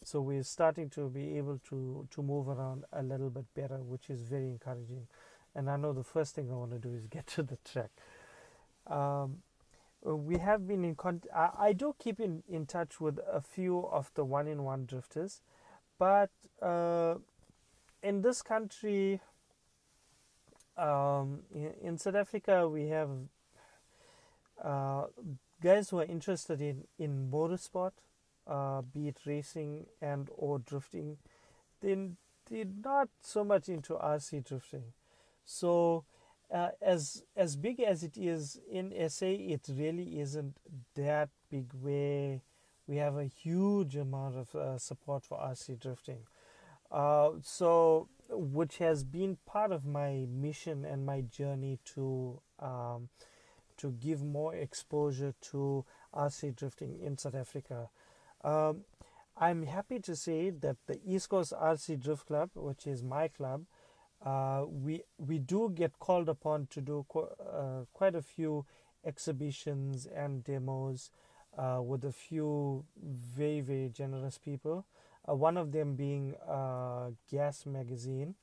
[0.04, 4.10] so we're starting to be able to to move around a little bit better which
[4.10, 5.08] is very encouraging
[5.56, 7.92] and i know the first thing i want to do is get to the track
[8.88, 9.38] um,
[10.04, 13.88] we have been in contact I, I, do keep in, in touch with a few
[13.88, 15.42] of the one in one drifters
[15.98, 16.32] but
[16.62, 17.16] uh,
[18.02, 19.22] in this country
[20.78, 21.39] um,
[21.82, 23.09] in, south africa we have
[24.63, 25.05] uh,
[25.61, 27.91] guys who are interested in in motorsport
[28.47, 31.17] uh, be it racing and or drifting,
[31.82, 32.17] then
[32.49, 34.93] they're not so much into RC drifting.
[35.45, 36.05] So
[36.53, 40.57] uh, as as big as it is in SA, it really isn't
[40.95, 42.41] that big where
[42.86, 46.19] we have a huge amount of uh, support for RC drifting.
[46.91, 53.09] Uh, so, which has been part of my mission and my journey to um,
[53.78, 57.89] to give more exposure to RC drifting in South Africa.
[58.43, 58.82] Um,
[59.36, 63.65] I'm happy to say that the East Coast RC Drift Club, which is my club,
[64.24, 68.65] uh, we we do get called upon to do qu- uh, quite a few
[69.03, 71.09] exhibitions and demos
[71.57, 74.86] uh, with a few very very generous people.
[75.28, 78.36] Uh, one of them being uh, Gas Magazine.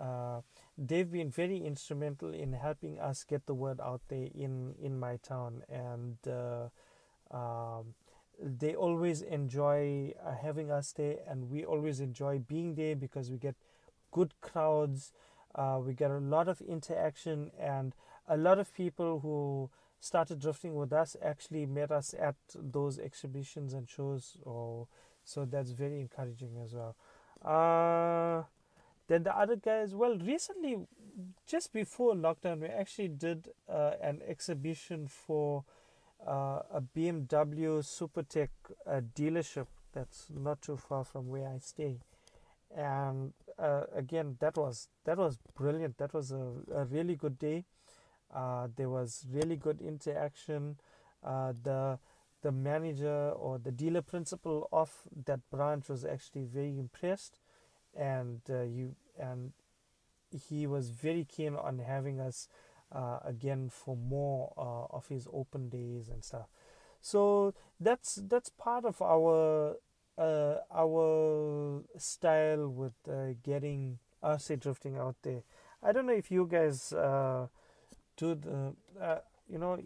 [0.00, 0.42] Uh,
[0.76, 5.16] they've been very instrumental in helping us get the word out there in in my
[5.16, 6.16] town and.
[7.30, 7.94] Um,
[8.40, 13.36] they always enjoy uh, having us there and we always enjoy being there because we
[13.36, 13.56] get
[14.12, 15.12] good crowds
[15.54, 17.94] uh, we get a lot of interaction and
[18.28, 19.68] a lot of people who
[20.00, 24.86] started drifting with us actually met us at those exhibitions and shows or
[25.28, 26.96] so that's very encouraging as well
[27.44, 28.42] uh,
[29.08, 30.76] then the other guys well recently
[31.46, 35.64] just before lockdown we actually did uh, an exhibition for
[36.26, 38.48] uh, a BMW Supertech
[38.86, 41.98] uh, dealership that's not too far from where I stay,
[42.76, 45.98] and uh, again that was that was brilliant.
[45.98, 47.64] That was a, a really good day.
[48.34, 50.76] Uh, there was really good interaction.
[51.22, 51.98] The
[52.42, 54.90] the manager or the dealer principal of
[55.26, 57.40] that branch was actually very impressed,
[57.96, 59.52] and uh, you and
[60.30, 62.48] he was very keen on having us
[62.92, 66.48] uh, again for more uh, of his open days and stuff.
[67.00, 69.76] So that's that's part of our
[70.16, 75.42] uh, our style with uh, getting RC drifting out there.
[75.82, 77.46] I don't know if you guys uh,
[78.16, 79.18] do the uh,
[79.48, 79.78] you know.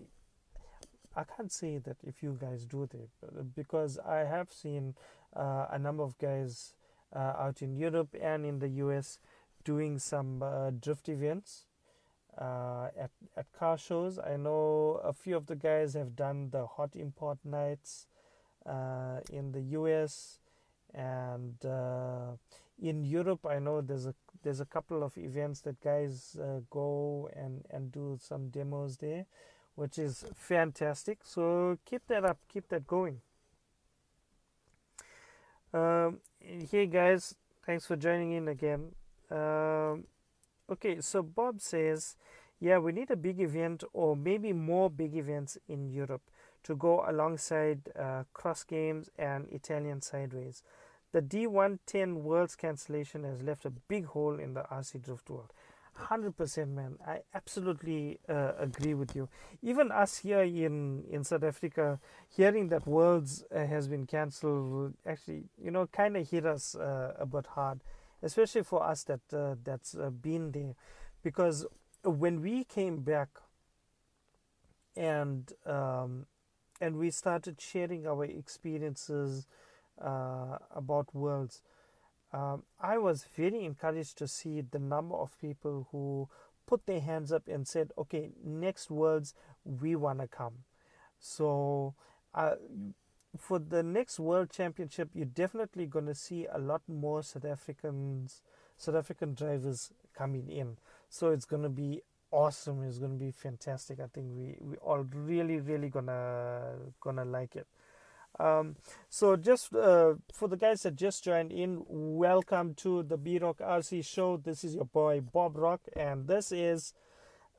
[1.17, 4.95] I can't say that if you guys do it because I have seen
[5.35, 6.75] a number of guys
[7.15, 9.19] out in Europe and in the US
[9.65, 10.43] doing some
[10.81, 11.67] drift events
[12.39, 14.19] uh, at, at car shows.
[14.19, 18.07] I know a few of the guys have done the hot import nights
[18.67, 20.39] uh, in the US
[20.95, 22.37] and uh,
[22.81, 23.47] in Europe.
[23.47, 27.93] I know there's a there's a couple of events that guys uh, go and and
[27.93, 29.27] do some demos there,
[29.75, 31.19] which is fantastic.
[31.25, 33.21] So keep that up, keep that going.
[35.73, 38.93] Um, hey guys, thanks for joining in again.
[39.31, 40.05] Um,
[40.73, 42.17] Okay, so Bob says,
[42.59, 46.23] yeah, we need a big event or maybe more big events in Europe
[46.63, 50.63] to go alongside uh, cross games and Italian sideways.
[51.13, 55.53] The D110 Worlds cancellation has left a big hole in the RC drift world.
[55.99, 56.97] 100% man.
[57.07, 59.29] I absolutely uh, agree with you.
[59.63, 65.45] Even us here in in south africa hearing that worlds uh, has been cancelled actually
[65.63, 67.81] you know kind of hit us uh, a bit hard
[68.23, 70.75] especially for us that uh, that's uh, been there,
[71.23, 71.67] because
[72.05, 73.29] when we came back
[74.97, 76.27] and um,
[76.81, 79.47] and we started sharing our experiences
[80.01, 81.63] uh, about worlds,
[82.33, 86.29] um, I was very encouraged to see the number of people who
[86.67, 90.65] put their hands up and said, "Okay, next worlds we wanna come."
[91.19, 91.95] So.
[92.35, 92.55] Uh,
[93.37, 98.43] for the next World Championship, you're definitely going to see a lot more South Africans,
[98.77, 100.77] South African drivers coming in.
[101.09, 102.83] So it's going to be awesome.
[102.83, 104.01] It's going to be fantastic.
[104.01, 107.67] I think we we all really really gonna gonna like it.
[108.39, 108.77] Um,
[109.09, 113.59] so just uh, for the guys that just joined in, welcome to the B Rock
[113.59, 114.37] RC show.
[114.37, 116.95] This is your boy Bob Rock, and this is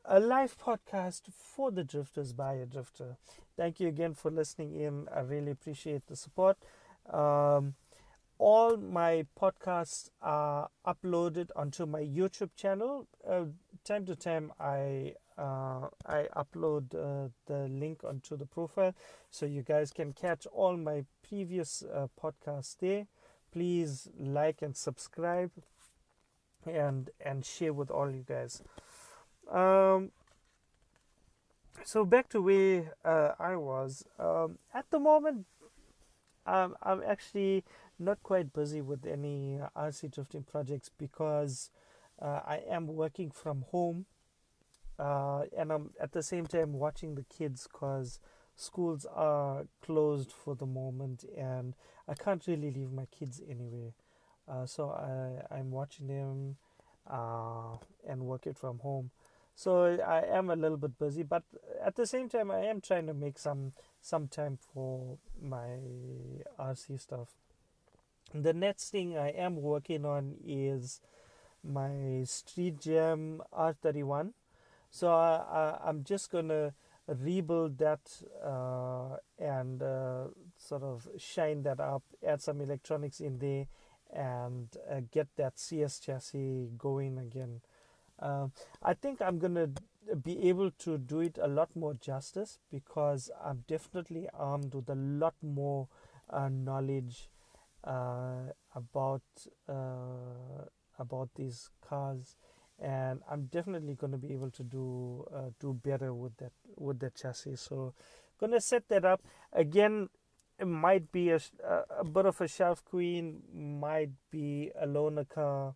[0.05, 3.17] a live podcast for the drifters by a drifter.
[3.55, 5.07] Thank you again for listening in.
[5.15, 6.57] I really appreciate the support.
[7.11, 7.75] Um,
[8.39, 13.07] all my podcasts are uploaded onto my YouTube channel.
[13.27, 13.45] Uh,
[13.85, 18.93] time to time, I uh, I upload uh, the link onto the profile
[19.29, 23.07] so you guys can catch all my previous uh, podcasts there.
[23.51, 25.51] Please like and subscribe
[26.65, 28.61] and and share with all you guys.
[29.51, 30.11] Um,
[31.83, 34.05] so back to where uh, I was.
[34.17, 35.45] Um, at the moment,
[36.45, 37.63] um, I'm actually
[37.99, 41.69] not quite busy with any RC drifting projects because
[42.21, 44.05] uh, I am working from home
[45.03, 48.19] uh, and I'm at the same time watching the kids because
[48.55, 51.75] schools are closed for the moment and
[52.07, 53.91] I can't really leave my kids anywhere.
[54.47, 56.55] Uh, so I, I'm watching them
[57.09, 57.75] uh,
[58.07, 59.11] and working from home.
[59.55, 61.43] So I am a little bit busy, but
[61.85, 65.77] at the same time, I am trying to make some some time for my
[66.59, 67.29] RC stuff.
[68.33, 71.01] The next thing I am working on is
[71.63, 74.31] my Street Jam R31.
[74.93, 76.71] So I, am just gonna
[77.07, 77.99] rebuild that
[78.45, 80.25] uh, and uh,
[80.55, 83.65] sort of shine that up, add some electronics in there,
[84.13, 87.61] and uh, get that CS chassis going again.
[88.19, 88.49] Uh,
[88.83, 89.69] I think I'm gonna
[90.21, 94.95] be able to do it a lot more justice because I'm definitely armed with a
[94.95, 95.87] lot more
[96.29, 97.31] uh, knowledge
[97.83, 99.23] uh, about
[99.67, 100.65] uh,
[100.99, 102.35] about these cars,
[102.81, 106.99] and I'm definitely going to be able to do uh, do better with that with
[106.99, 107.55] the chassis.
[107.55, 107.93] So,
[108.39, 109.21] gonna set that up
[109.51, 110.09] again.
[110.59, 111.39] It might be a,
[111.99, 115.73] a bit of a shelf queen, might be a loaner car.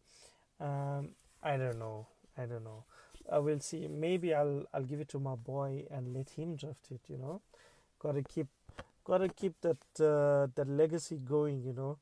[0.60, 1.10] Um,
[1.41, 2.08] I don't know.
[2.38, 2.84] I don't know.
[3.32, 3.88] I will see.
[3.88, 7.02] Maybe I'll I'll give it to my boy and let him draft it.
[7.08, 7.41] You know,
[8.00, 8.48] gotta keep
[9.04, 11.62] gotta keep that uh, that legacy going.
[11.64, 11.98] You know,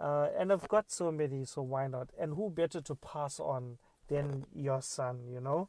[0.00, 2.10] uh, and I've got so many, so why not?
[2.18, 3.78] And who better to pass on
[4.10, 5.20] than your son?
[5.32, 5.68] You know,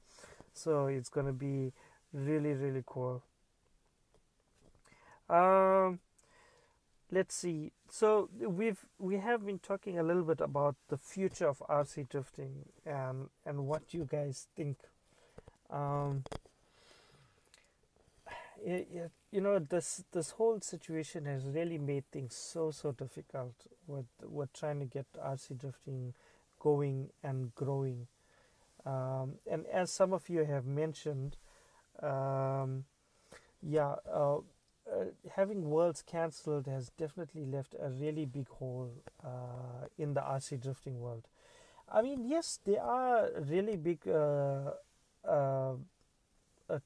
[0.54, 1.72] so it's gonna be
[2.14, 3.24] really really cool.
[5.30, 6.00] Um,
[7.12, 7.72] let's see.
[7.90, 12.66] So we've we have been talking a little bit about the future of RC drifting
[12.86, 14.78] and and what you guys think
[15.72, 16.24] um,
[18.64, 23.54] it, it, you know this this whole situation has really made things so so difficult
[23.88, 26.14] with with trying to get RC drifting
[26.60, 28.08] going and growing.
[28.86, 31.38] Um, and as some of you have mentioned,
[32.02, 32.86] um,
[33.62, 34.38] yeah, uh,
[34.92, 35.06] uh,
[35.36, 38.92] having worlds cancelled has definitely left a really big hole
[39.24, 41.28] uh, in the RC drifting world.
[41.92, 44.72] I mean, yes, there are really big uh,
[45.28, 45.74] uh,
[46.70, 46.80] uh,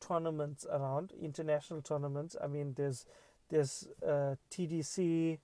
[0.00, 2.36] tournaments around international tournaments.
[2.42, 3.06] I mean, there's
[3.48, 5.38] there's TDC,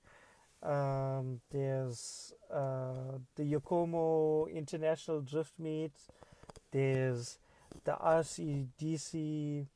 [0.63, 5.93] um, there's uh, the Yokomo International Drift Meet,
[6.71, 7.39] there's
[7.85, 9.67] the RCDC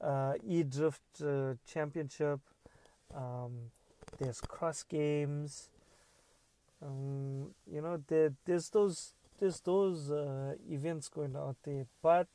[0.00, 2.40] uh, E Drift uh, Championship,
[3.14, 3.70] um,
[4.18, 5.68] there's Cross Games.
[6.82, 12.28] Um, you know, there, there's those there's those uh, events going out there, but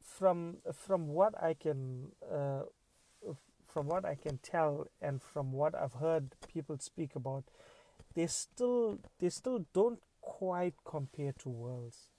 [0.00, 2.62] from from what I can uh,
[3.72, 7.44] from what I can tell and from what I've heard people speak about,
[8.14, 12.10] they still they still don't quite compare to Worlds.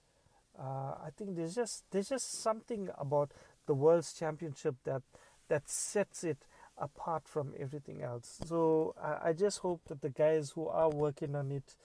[0.58, 3.32] Uh, I think there's just there's just something about
[3.66, 5.02] the World's Championship that
[5.48, 6.38] that sets it
[6.78, 8.40] apart from everything else.
[8.46, 11.76] So I, I just hope that the guys who are working on it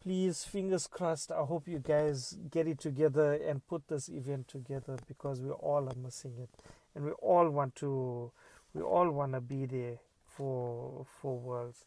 [0.00, 4.96] please fingers crossed i hope you guys get it together and put this event together
[5.08, 6.48] because we all are missing it
[6.94, 8.30] and we all want to
[8.78, 11.84] we all want to be there for for worlds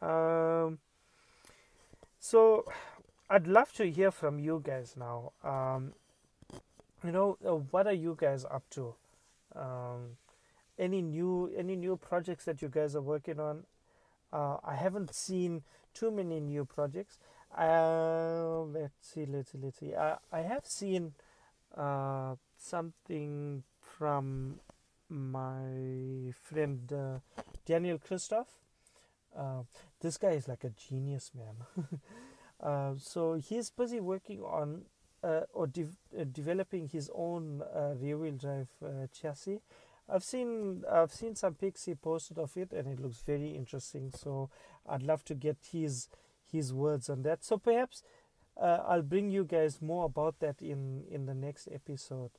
[0.00, 0.78] um,
[2.20, 2.64] so
[3.30, 5.92] i'd love to hear from you guys now um,
[7.04, 8.94] you know uh, what are you guys up to
[9.56, 10.16] um,
[10.78, 13.64] any new any new projects that you guys are working on
[14.32, 15.62] uh, i haven't seen
[15.94, 17.18] too many new projects.
[17.56, 19.94] Uh, let's see, let's see, let's see.
[19.94, 21.12] I, I have seen
[21.76, 24.60] uh, something from
[25.12, 27.18] my friend uh,
[27.66, 28.48] Daniel Christoph.
[29.36, 29.62] Uh,
[30.00, 31.86] this guy is like a genius, man.
[32.62, 34.82] uh, so he's busy working on
[35.22, 35.86] uh, or de-
[36.18, 38.68] uh, developing his own uh, rear wheel drive
[39.12, 39.60] chassis.
[40.08, 44.10] I've seen I've seen some pics he posted of it, and it looks very interesting.
[44.14, 44.50] So
[44.88, 46.08] I'd love to get his
[46.50, 47.44] his words on that.
[47.44, 48.02] So perhaps
[48.60, 52.30] I'll bring you guys more about that in in the next episode.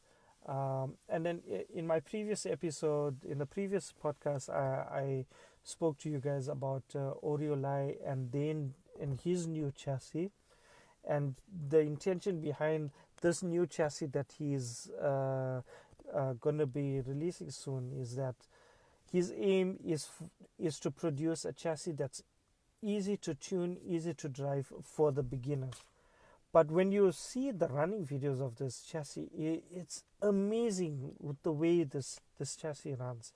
[0.47, 1.41] Um, and then
[1.73, 5.25] in my previous episode, in the previous podcast, I, I
[5.63, 10.31] spoke to you guys about uh, Oriolai and then in his new chassis,
[11.07, 11.35] and
[11.69, 12.91] the intention behind
[13.21, 15.61] this new chassis that he's uh,
[16.13, 18.35] uh, going to be releasing soon is that
[19.11, 20.09] his aim is
[20.59, 22.21] is to produce a chassis that's
[22.81, 25.69] easy to tune, easy to drive for the beginner.
[26.53, 31.83] But when you see the running videos of this chassis, it's amazing with the way
[31.83, 33.33] this this chassis runs,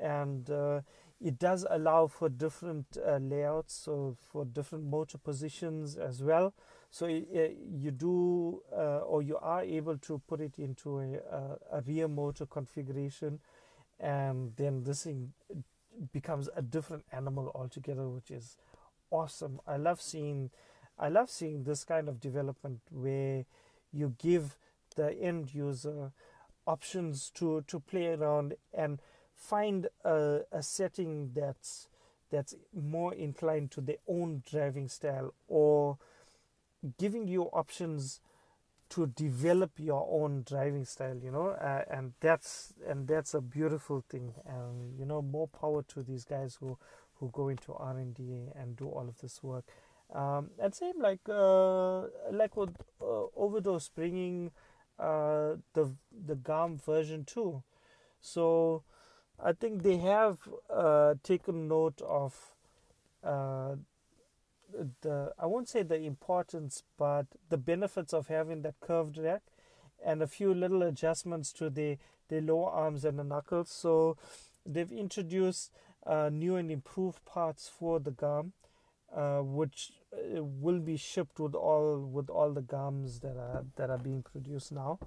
[0.00, 0.80] and uh,
[1.20, 6.54] it does allow for different uh, layouts, so for different motor positions as well.
[6.90, 12.08] So you do, uh, or you are able to put it into a, a rear
[12.08, 13.40] motor configuration,
[14.00, 15.32] and then this thing
[16.12, 18.56] becomes a different animal altogether, which is
[19.10, 19.60] awesome.
[19.66, 20.50] I love seeing,
[20.98, 23.44] I love seeing this kind of development where
[23.92, 24.56] you give
[24.96, 26.12] the end user
[26.66, 29.00] options to to play around and
[29.34, 31.88] find a, a setting that's
[32.30, 35.98] that's more inclined to their own driving style or
[36.98, 38.20] giving you options
[38.88, 44.04] to develop your own driving style you know uh, and that's and that's a beautiful
[44.08, 44.32] thing.
[44.46, 46.78] And you know more power to these guys who
[47.20, 48.22] who go into r&d
[48.56, 49.64] and do all of this work
[50.12, 54.50] um, and same like uh, like with uh, overdose bringing
[54.98, 55.94] uh, the
[56.26, 57.62] the GALM version 2
[58.20, 58.82] so
[59.42, 60.38] i think they have
[60.70, 62.54] uh, taken note of
[63.24, 63.74] uh,
[65.02, 69.42] the I won't say the importance, but the benefits of having that curved rack
[70.04, 71.98] and a few little adjustments to the
[72.28, 73.70] the lower arms and the knuckles.
[73.70, 74.16] So
[74.66, 75.70] they've introduced
[76.06, 78.52] uh, new and improved parts for the GALM,
[79.14, 83.90] uh, which uh, will be shipped with all with all the GALMs that are that
[83.90, 84.98] are being produced now.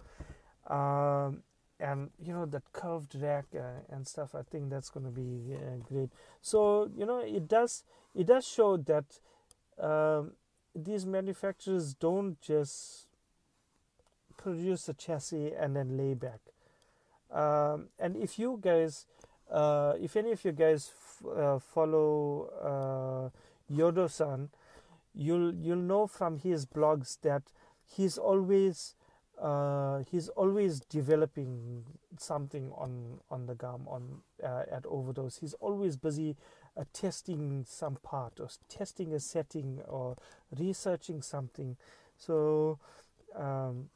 [0.68, 1.44] Um,
[1.80, 4.34] and you know that curved rack uh, and stuff.
[4.34, 6.10] I think that's going to be uh, great.
[6.42, 7.84] So you know it does
[8.16, 9.20] it does show that
[9.80, 10.32] um,
[10.76, 13.08] these manufacturers don't just
[14.38, 16.40] produce a chassis and then lay back.
[17.32, 19.06] Um, and if you guys,
[19.52, 23.38] uh, if any of you guys f- uh, follow uh,
[23.72, 24.50] Yodo-san,
[25.14, 27.52] you'll you'll know from his blogs that
[27.86, 28.96] he's always
[29.42, 31.84] uh, he's always developing
[32.18, 35.38] something on on the GALM on uh, at overdose.
[35.38, 36.36] He's always busy
[36.76, 40.16] uh, testing some part or testing a setting or
[40.58, 41.78] researching something.
[42.18, 42.80] So
[43.36, 43.90] um,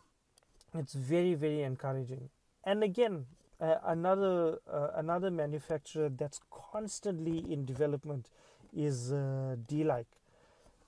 [0.76, 2.30] it's very very encouraging.
[2.64, 3.26] And again,
[3.60, 8.30] uh, another uh, another manufacturer that's constantly in development
[8.74, 10.08] is uh, D-Like.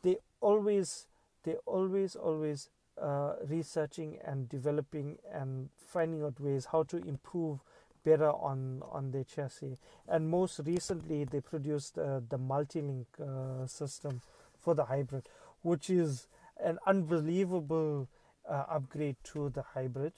[0.01, 1.07] They always
[1.43, 2.69] they always always
[3.01, 7.59] uh, researching and developing and finding out ways how to improve
[8.03, 9.77] better on on their chassis.
[10.07, 14.21] And most recently, they produced uh, the multi-link uh, system
[14.59, 15.27] for the hybrid,
[15.61, 16.27] which is
[16.63, 18.07] an unbelievable
[18.47, 20.13] uh, upgrade to the hybrid.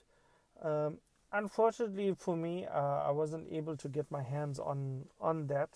[0.61, 0.97] Um,
[1.31, 5.69] unfortunately for me, uh, I wasn't able to get my hands on on that.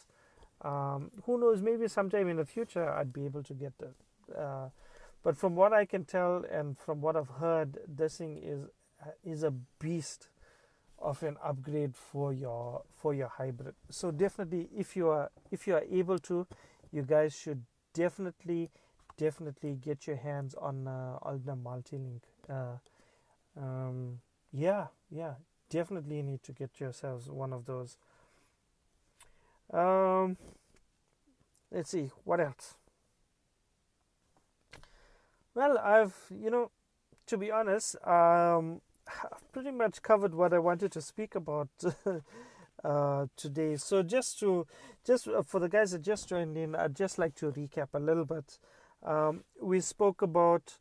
[0.61, 1.61] Um, who knows?
[1.61, 4.37] Maybe sometime in the future, I'd be able to get that.
[4.37, 4.69] Uh,
[5.23, 8.67] but from what I can tell and from what I've heard, this thing is
[9.23, 10.29] is a beast
[11.01, 15.73] of an upgrade for your for your hybrid so definitely if you are if you
[15.75, 16.45] are able to
[16.91, 18.69] you guys should definitely
[19.17, 22.77] definitely get your hands on uh, the multi-link uh,
[23.57, 24.19] um,
[24.51, 25.35] yeah yeah
[25.69, 27.97] definitely need to get yourselves one of those
[29.73, 30.37] um,
[31.71, 32.75] let's see what else
[35.53, 36.71] well i've you know
[37.25, 38.81] to be honest um,
[39.23, 41.69] I've pretty much covered what I wanted to speak about
[42.83, 43.75] uh, today.
[43.77, 44.67] So just to
[45.05, 47.99] just uh, for the guys that just joined in, I'd just like to recap a
[47.99, 48.59] little bit.
[49.03, 50.77] Um, we spoke about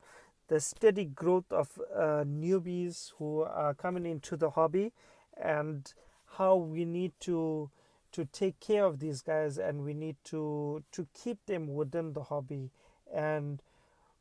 [0.49, 4.93] the steady growth of uh, newbies who are coming into the hobby
[5.41, 5.93] and
[6.37, 7.71] how we need to
[8.13, 12.25] to take care of these guys and we need to to keep them within the
[12.25, 12.71] hobby.
[13.13, 13.63] And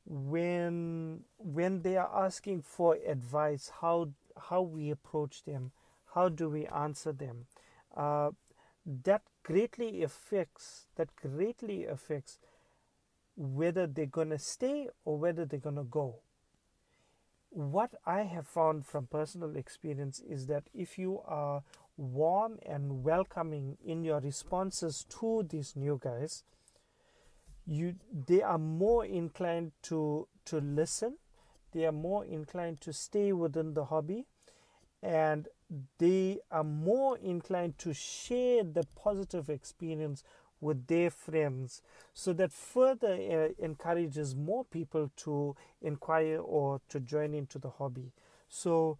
[0.06, 4.10] when when they are asking for advice how
[4.50, 5.72] how we approach them
[6.14, 7.46] how do we answer them?
[7.96, 8.32] Uh,
[9.04, 12.40] that greatly affects that greatly affects
[13.36, 16.16] whether they're going to stay or whether they're going to go.
[17.50, 21.64] What i have found from personal experience is that if you are
[21.98, 26.44] warm and welcoming in your responses to these new guys,
[27.66, 27.96] you
[28.28, 31.18] they are more inclined to to listen,
[31.74, 34.26] they are more inclined to stay within the hobby,
[35.02, 35.48] and
[35.98, 40.24] they are more inclined to share the positive experience
[40.62, 41.82] with their friends.
[42.14, 48.12] So that further uh, encourages more people to inquire or to join into the hobby.
[48.50, 48.98] So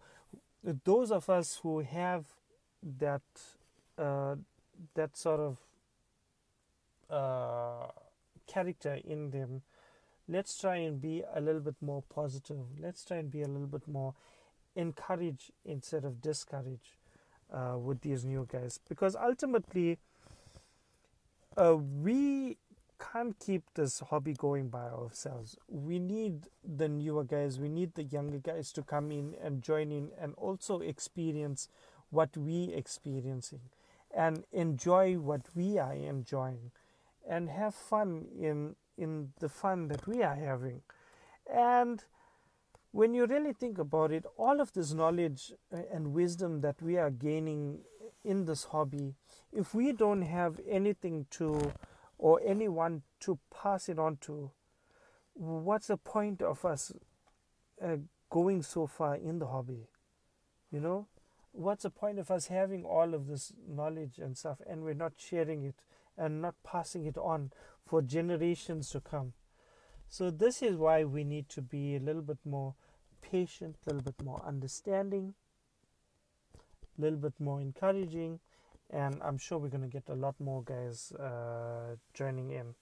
[0.84, 2.26] those of us who have
[2.82, 3.22] that
[3.96, 4.36] uh,
[4.94, 5.56] that sort of
[7.10, 7.90] uh,
[8.46, 9.62] character in them.
[10.28, 12.58] Let's try and be a little bit more positive.
[12.78, 14.14] Let's try and be a little bit more
[14.76, 16.98] encourage instead of discourage
[17.52, 18.78] uh, with these new guys.
[18.88, 19.98] Because ultimately
[21.56, 22.58] uh, we
[22.98, 25.56] can't keep this hobby going by ourselves.
[25.68, 29.92] We need the newer guys, we need the younger guys to come in and join
[29.92, 31.68] in and also experience
[32.10, 33.60] what we experiencing
[34.16, 36.70] and enjoy what we are enjoying
[37.28, 40.82] and have fun in in the fun that we are having.
[41.52, 42.02] And
[42.90, 46.96] when you really think about it, all of this knowledge uh, and wisdom that we
[46.96, 47.80] are gaining
[48.24, 49.14] in this hobby,
[49.52, 51.72] if we don't have anything to
[52.18, 54.50] or anyone to pass it on to,
[55.34, 56.90] what's the point of us
[57.80, 57.96] uh,
[58.30, 59.86] going so far in the hobby?
[60.72, 61.06] You know,
[61.52, 65.12] what's the point of us having all of this knowledge and stuff and we're not
[65.16, 65.76] sharing it
[66.16, 67.52] and not passing it on
[67.86, 69.32] for generations to come?
[70.08, 72.74] So, this is why we need to be a little bit more
[73.20, 75.34] patient, a little bit more understanding,
[76.98, 78.40] a little bit more encouraging,
[78.90, 82.74] and I'm sure we're going to get a lot more guys uh, joining in.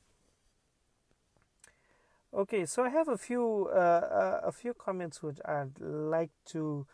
[2.33, 6.87] Okay, so I have a few uh, uh, a few comments which I'd like to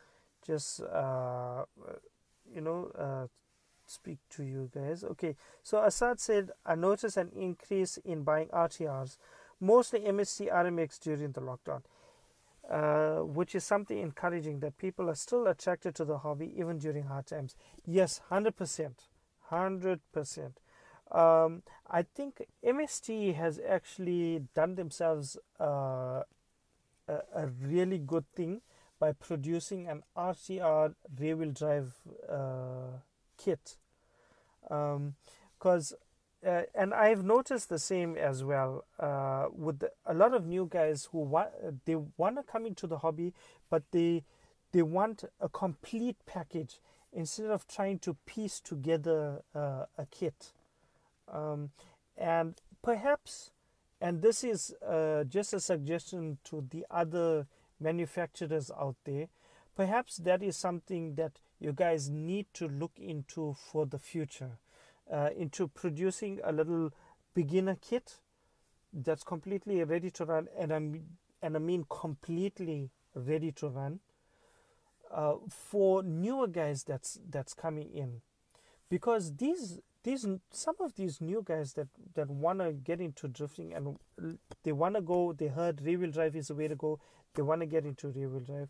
[0.47, 1.65] just uh,
[2.55, 3.27] you know uh,
[3.87, 5.05] speak to you guys.
[5.05, 9.17] Okay, so Assad said I noticed an increase in buying RTRs,
[9.61, 11.83] mostly MST RMX during the lockdown.
[12.71, 17.03] Uh, which is something encouraging that people are still attracted to the hobby even during
[17.05, 17.57] hard times.
[17.85, 18.93] Yes, 100%.
[19.51, 20.53] 100%.
[21.11, 26.23] Um, I think MST has actually done themselves uh,
[27.07, 28.63] a, a, really good thing
[29.03, 31.93] by producing an RTR rear wheel drive
[32.31, 33.01] uh,
[33.37, 33.77] kit.
[34.63, 40.35] Because um, uh, and I've noticed the same as well uh, with the, a lot
[40.35, 41.51] of new guys who want
[41.85, 43.35] they want to come into the hobby,
[43.69, 44.23] but they
[44.71, 46.79] they want a complete package
[47.13, 50.53] instead of trying to piece together uh, a kit.
[51.27, 51.71] Um,
[52.17, 53.51] and perhaps,
[54.01, 57.49] and this is uh, just a suggestion to the other
[57.83, 59.29] manufacturers out there,
[59.77, 64.59] perhaps that is something that you guys need to look into for the future
[65.13, 66.91] uh, into producing a little
[67.35, 68.19] beginner kit
[68.93, 71.05] that's completely ready to run and I'm
[71.43, 74.01] and I mean completely ready to run
[75.13, 78.21] uh, for newer guys that's that's coming in.
[78.89, 83.73] Because these these some of these new guys that that want to get into drifting
[83.73, 83.99] and
[84.65, 86.99] they want to go they heard rear wheel drive is the way to go
[87.35, 88.69] they want to get into rear wheel drive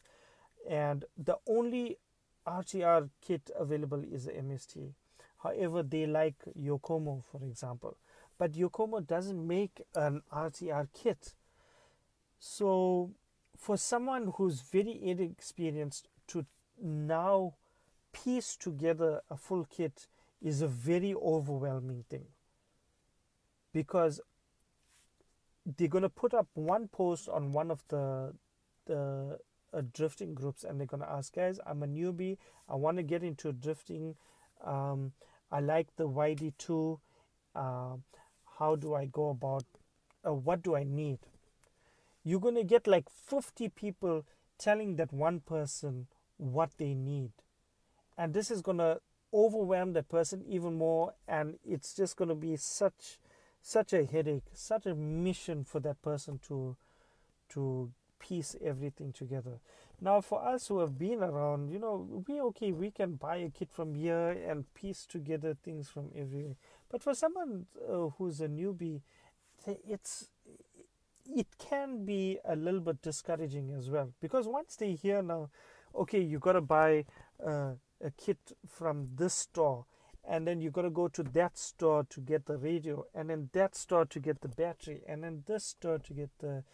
[0.69, 1.99] and the only
[2.47, 4.93] RTR kit available is the MST
[5.43, 7.97] However, they like Yokomo, for example.
[8.39, 11.35] But Yokomo doesn't make an RTR kit.
[12.39, 13.11] So,
[13.57, 16.47] for someone who's very inexperienced to
[16.81, 17.55] now
[18.13, 20.07] piece together a full kit
[20.41, 22.27] is a very overwhelming thing
[23.73, 24.21] because
[25.65, 28.35] they're going to put up one post on one of the
[28.87, 29.39] the
[29.75, 32.37] uh, drifting groups and they're going to ask guys i'm a newbie
[32.69, 34.15] i want to get into drifting
[34.65, 35.13] um,
[35.51, 36.99] I like the YD2.
[37.55, 37.97] Uh,
[38.59, 39.65] how do I go about?
[40.27, 41.19] Uh, what do I need?
[42.25, 44.25] You're going to get like 50 people
[44.59, 46.07] telling that one person
[46.39, 47.33] what they need.
[48.17, 49.01] And this is going to
[49.35, 51.15] overwhelm that person even more.
[51.27, 53.19] And it's just going to be such
[53.65, 56.77] such a headache, such a mission for that person to
[57.51, 57.93] to
[58.23, 59.61] piece everything together.
[60.01, 63.51] Now, for us who have been around, you know, we okay, we can buy a
[63.51, 66.57] kit from here and piece together things from everywhere.
[66.91, 69.03] But for someone uh, who's a newbie,
[69.67, 70.29] it's
[71.27, 75.51] it can be a little bit discouraging as well because once they hear now,
[75.95, 77.05] okay, you got to buy
[77.45, 79.87] uh, a kit from this store,
[80.29, 83.51] and then you got to go to that store to get the radio, and then
[83.53, 86.65] that store to get the battery, and then this store to get the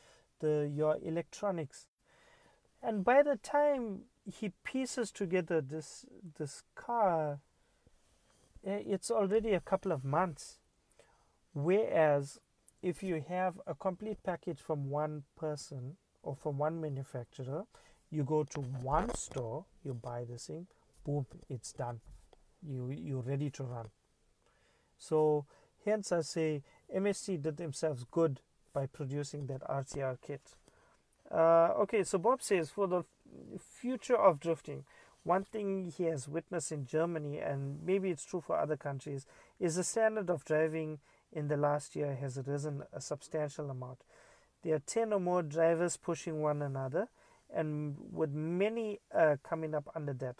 [0.40, 1.86] the your electronics
[2.82, 6.04] and by the time he pieces together this
[6.38, 7.40] this car
[8.64, 10.58] it's already a couple of months.
[11.52, 12.40] Whereas
[12.82, 17.64] if you have a complete package from one person or from one manufacturer,
[18.10, 20.66] you go to one store, you buy this thing,
[21.04, 22.00] boom, it's done.
[22.62, 23.86] You you're ready to run.
[24.98, 25.46] So
[25.84, 26.62] hence I say
[26.94, 28.40] MST did themselves good
[28.78, 30.54] by producing that RTR kit.
[31.34, 33.02] Uh, okay, so Bob says for the
[33.58, 34.84] future of drifting,
[35.24, 39.26] one thing he has witnessed in Germany, and maybe it's true for other countries,
[39.58, 41.00] is the standard of driving
[41.32, 43.98] in the last year has risen a substantial amount.
[44.62, 47.08] There are 10 or more drivers pushing one another,
[47.52, 50.36] and with many uh, coming up under that.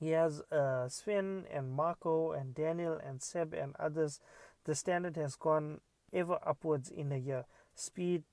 [0.00, 4.18] He has uh, Sven and Marco and Daniel and Seb and others.
[4.64, 5.80] The standard has gone
[6.12, 7.44] ever upwards in a year,
[7.74, 8.24] speed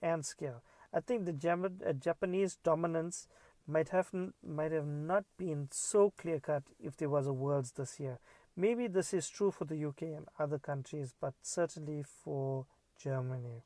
[0.00, 0.62] and scale.
[0.92, 3.26] I think the uh, Japanese dominance
[3.66, 4.10] might have
[4.44, 8.18] might have not been so clear cut if there was a worlds this year.
[8.56, 12.66] Maybe this is true for the UK and other countries, but certainly for
[12.98, 13.62] Germany.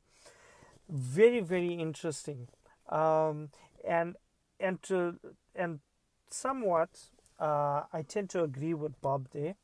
[0.87, 2.47] Very very interesting,
[2.89, 3.49] um,
[3.85, 4.15] and
[4.59, 5.15] and to,
[5.53, 5.79] and
[6.29, 6.89] somewhat
[7.39, 9.55] uh, I tend to agree with Bob there,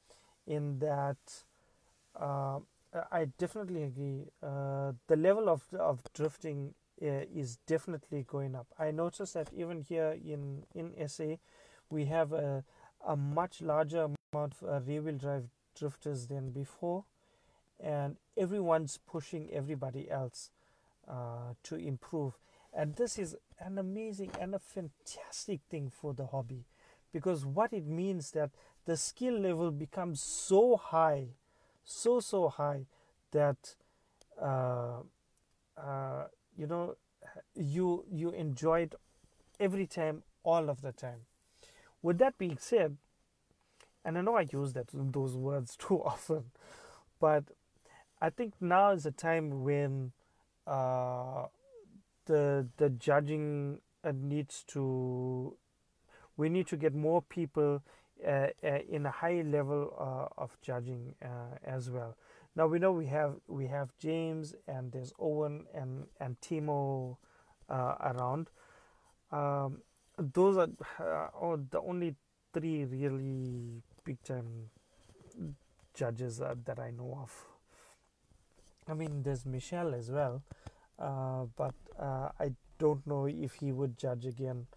[0.45, 1.17] in that.
[2.15, 2.59] Uh,
[3.11, 4.27] I definitely agree.
[4.41, 8.67] Uh, the level of of drifting uh, is definitely going up.
[8.77, 11.37] I noticed that even here in in SA,
[11.89, 12.63] we have a
[13.05, 17.05] a much larger amount of uh, rear-wheel drive drifters than before,
[17.79, 20.51] and everyone's pushing everybody else
[21.07, 22.37] uh, to improve.
[22.73, 26.65] And this is an amazing and a fantastic thing for the hobby,
[27.11, 28.51] because what it means that
[28.85, 31.27] the skill level becomes so high,
[31.83, 32.85] so so high
[33.31, 33.75] that
[34.41, 34.99] uh,
[35.77, 36.25] uh,
[36.57, 36.95] you know
[37.55, 38.95] you you enjoy it
[39.59, 41.21] every time all of the time.
[42.01, 42.97] With that being said
[44.05, 46.45] and i know i use that those words too often
[47.19, 47.43] but
[48.21, 50.11] i think now is a time when
[50.65, 51.45] uh,
[52.25, 55.55] the the judging uh, needs to
[56.37, 57.81] we need to get more people
[58.23, 62.15] in a high level uh, of judging uh, as well
[62.55, 67.17] now we know we have we have James and there's Owen and and Timo
[67.69, 68.49] uh, around.
[69.31, 69.81] Um,
[70.17, 70.69] those are
[70.99, 72.15] uh, oh, the only
[72.53, 74.69] three really big time
[75.95, 77.33] judges uh, that I know of.
[78.87, 80.43] I mean, there's Michelle as well,
[80.99, 84.67] uh, but uh, I don't know if he would judge again.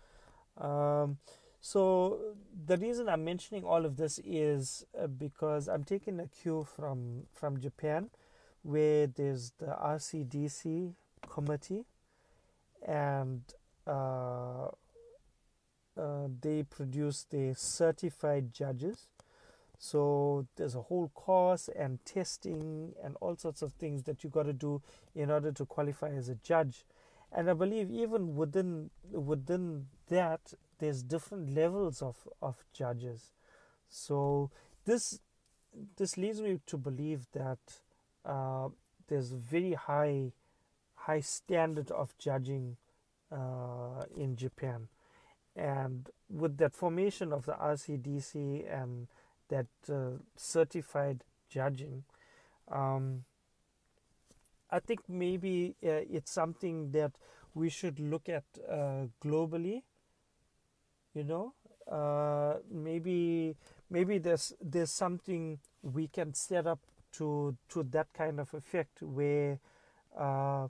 [0.56, 1.18] Um,
[1.66, 2.20] so
[2.64, 7.24] the reason I'm mentioning all of this is uh, because I'm taking a cue from
[7.32, 8.10] from Japan,
[8.62, 10.94] where there's the RCDC
[11.28, 11.84] committee,
[12.86, 13.42] and
[13.84, 14.66] uh,
[15.98, 19.08] uh, they produce the certified judges.
[19.76, 24.44] So there's a whole course and testing and all sorts of things that you've got
[24.44, 24.82] to do
[25.16, 26.84] in order to qualify as a judge.
[27.32, 33.32] And I believe even within within that there's different levels of, of judges.
[33.88, 34.50] So
[34.84, 35.20] this
[35.96, 37.58] this leads me to believe that
[38.24, 38.68] uh,
[39.08, 40.32] there's very high
[40.94, 42.76] high standard of judging
[43.30, 44.88] uh, in Japan,
[45.54, 49.08] and with that formation of the RCDC and
[49.48, 52.02] that uh, certified judging,
[52.68, 53.24] um,
[54.70, 57.12] I think maybe uh, it's something that
[57.54, 59.82] we should look at uh, globally
[61.16, 61.54] you know
[61.90, 63.56] uh, maybe
[63.90, 66.80] maybe there's there's something we can set up
[67.12, 69.58] to to that kind of effect where
[70.18, 70.68] uh,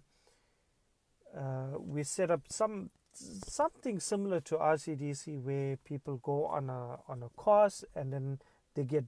[1.37, 7.23] uh, we set up some something similar to RCDC where people go on a on
[7.23, 8.39] a course and then
[8.75, 9.05] they get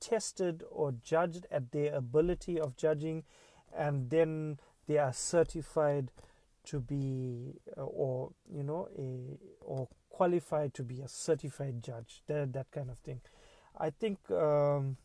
[0.00, 3.24] tested or judged at their ability of judging
[3.76, 6.10] and then they are certified
[6.64, 9.88] to be uh, or you know a or
[10.22, 13.20] qualified to be a certified judge, that, that kind of thing.
[13.76, 14.96] I think, um,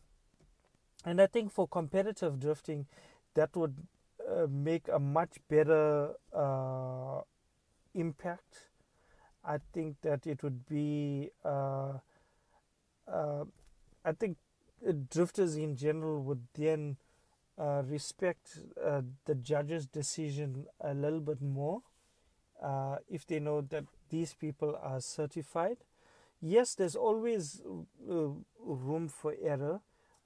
[1.04, 2.86] and I think for competitive drifting,
[3.34, 3.74] that would
[4.30, 7.22] uh, make a much better uh,
[7.96, 8.68] impact.
[9.44, 11.94] I think that it would be, uh,
[13.12, 13.44] uh
[14.04, 14.36] I think
[15.10, 16.96] drifters in general would then
[17.58, 21.82] uh, respect uh, the judge's decision a little bit more
[23.08, 25.78] if they know that these people are certified.
[26.40, 27.62] Yes, there's always
[28.10, 28.28] uh,
[28.60, 29.80] room for error,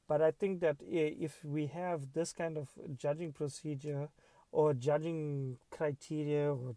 [0.09, 4.09] but I think that if we have this kind of judging procedure
[4.50, 6.74] or judging criteria or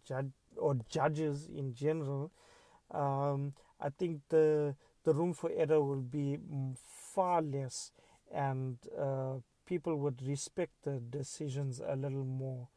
[0.56, 2.30] or judges in general,
[2.90, 4.74] um, I think the
[5.04, 6.38] the room for error will be
[7.14, 7.92] far less,
[8.32, 9.34] and uh,
[9.66, 12.68] people would respect the decisions a little more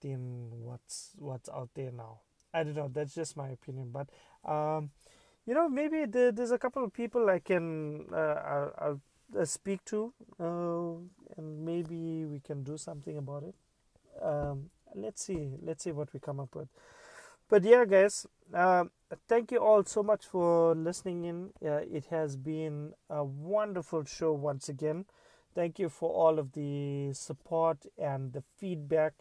[0.00, 2.20] than what's what's out there now.
[2.54, 2.90] I don't know.
[2.92, 4.08] That's just my opinion, but
[4.50, 4.90] um,
[5.46, 9.00] you know, maybe there, there's a couple of people I can uh, I'll, I'll
[9.40, 13.54] uh, speak to, uh, and maybe we can do something about it.
[14.22, 15.50] Um, let's see.
[15.62, 16.68] Let's see what we come up with.
[17.48, 18.84] But yeah, guys, uh,
[19.28, 21.50] thank you all so much for listening in.
[21.64, 25.04] Uh, it has been a wonderful show once again.
[25.54, 29.14] Thank you for all of the support and the feedback.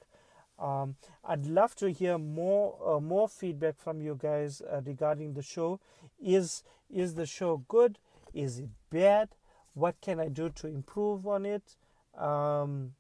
[0.60, 5.42] Um, I'd love to hear more uh, more feedback from you guys uh, regarding the
[5.42, 5.80] show.
[6.22, 7.98] Is is the show good?
[8.34, 9.30] Is it bad?
[9.74, 11.76] What can I do to improve on it?
[12.18, 12.94] Um,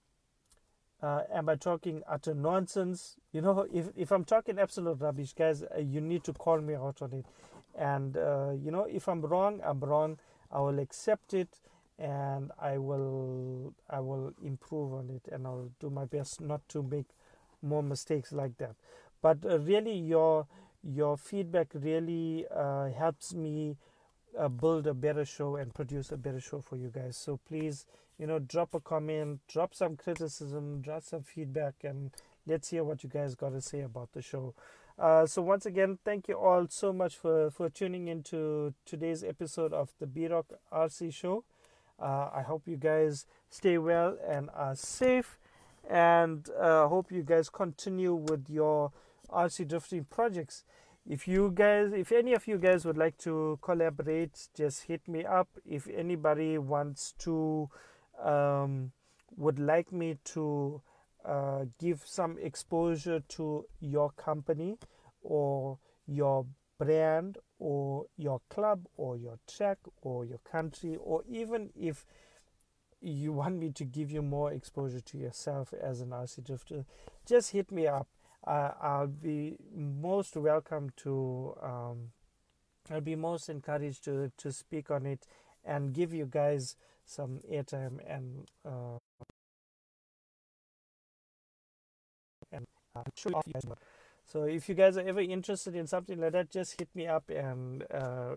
[1.01, 3.17] uh, am I talking utter nonsense?
[3.31, 6.75] You know, if if I'm talking absolute rubbish, guys, uh, you need to call me
[6.75, 7.25] out on it.
[7.77, 10.17] And uh, you know, if I'm wrong, I'm wrong.
[10.51, 11.61] I will accept it
[11.97, 16.81] and I will I will improve on it and I'll do my best not to
[16.81, 17.05] make
[17.61, 18.75] more mistakes like that.
[19.21, 20.47] But uh, really, your
[20.83, 23.77] your feedback really uh, helps me
[24.37, 27.17] uh, build a better show and produce a better show for you guys.
[27.17, 27.85] So please,
[28.17, 32.11] you know, drop a comment, drop some criticism, drop some feedback, and
[32.47, 34.53] let's hear what you guys got to say about the show.
[34.97, 39.73] Uh, so once again, thank you all so much for for tuning into today's episode
[39.73, 41.43] of the B Rock RC Show.
[41.99, 45.37] Uh, I hope you guys stay well and are safe,
[45.91, 48.93] and uh, hope you guys continue with your
[49.29, 50.63] RC drifting projects.
[51.05, 55.25] If you guys, if any of you guys would like to collaborate, just hit me
[55.25, 55.49] up.
[55.65, 57.69] If anybody wants to,
[58.23, 58.91] um,
[59.35, 60.81] would like me to
[61.25, 64.77] uh, give some exposure to your company
[65.21, 65.77] or
[66.07, 66.45] your
[66.79, 72.05] brand or your club or your track or your country or even if
[73.01, 76.85] you want me to give you more exposure to yourself as an RC drifter,
[77.25, 78.07] just hit me up.
[78.45, 81.55] Uh, I'll be most welcome to.
[81.61, 82.11] Um,
[82.91, 85.27] I'll be most encouraged to to speak on it
[85.63, 86.75] and give you guys
[87.05, 88.97] some airtime and uh,
[92.51, 92.65] and
[92.95, 93.63] uh, you guys.
[94.25, 97.29] So if you guys are ever interested in something like that, just hit me up
[97.29, 98.35] and uh,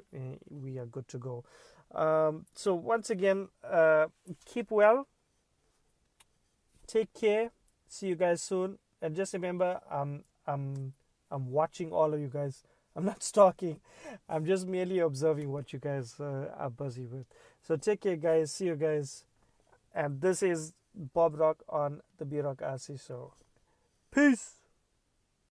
[0.51, 1.45] we are good to go.
[1.93, 4.07] Um, so once again, uh,
[4.45, 5.07] keep well,
[6.87, 7.51] take care.
[7.89, 10.93] See you guys soon, and just remember, I'm I'm
[11.31, 12.63] I'm watching all of you guys.
[12.97, 13.81] I'm not stalking.
[14.29, 17.27] I'm just merely observing what you guys uh, are busy with.
[17.67, 18.53] So take care, guys.
[18.53, 19.25] See you guys.
[19.93, 23.33] And this is Bob Rock on the B Rock RC Show.
[24.15, 24.64] Peace.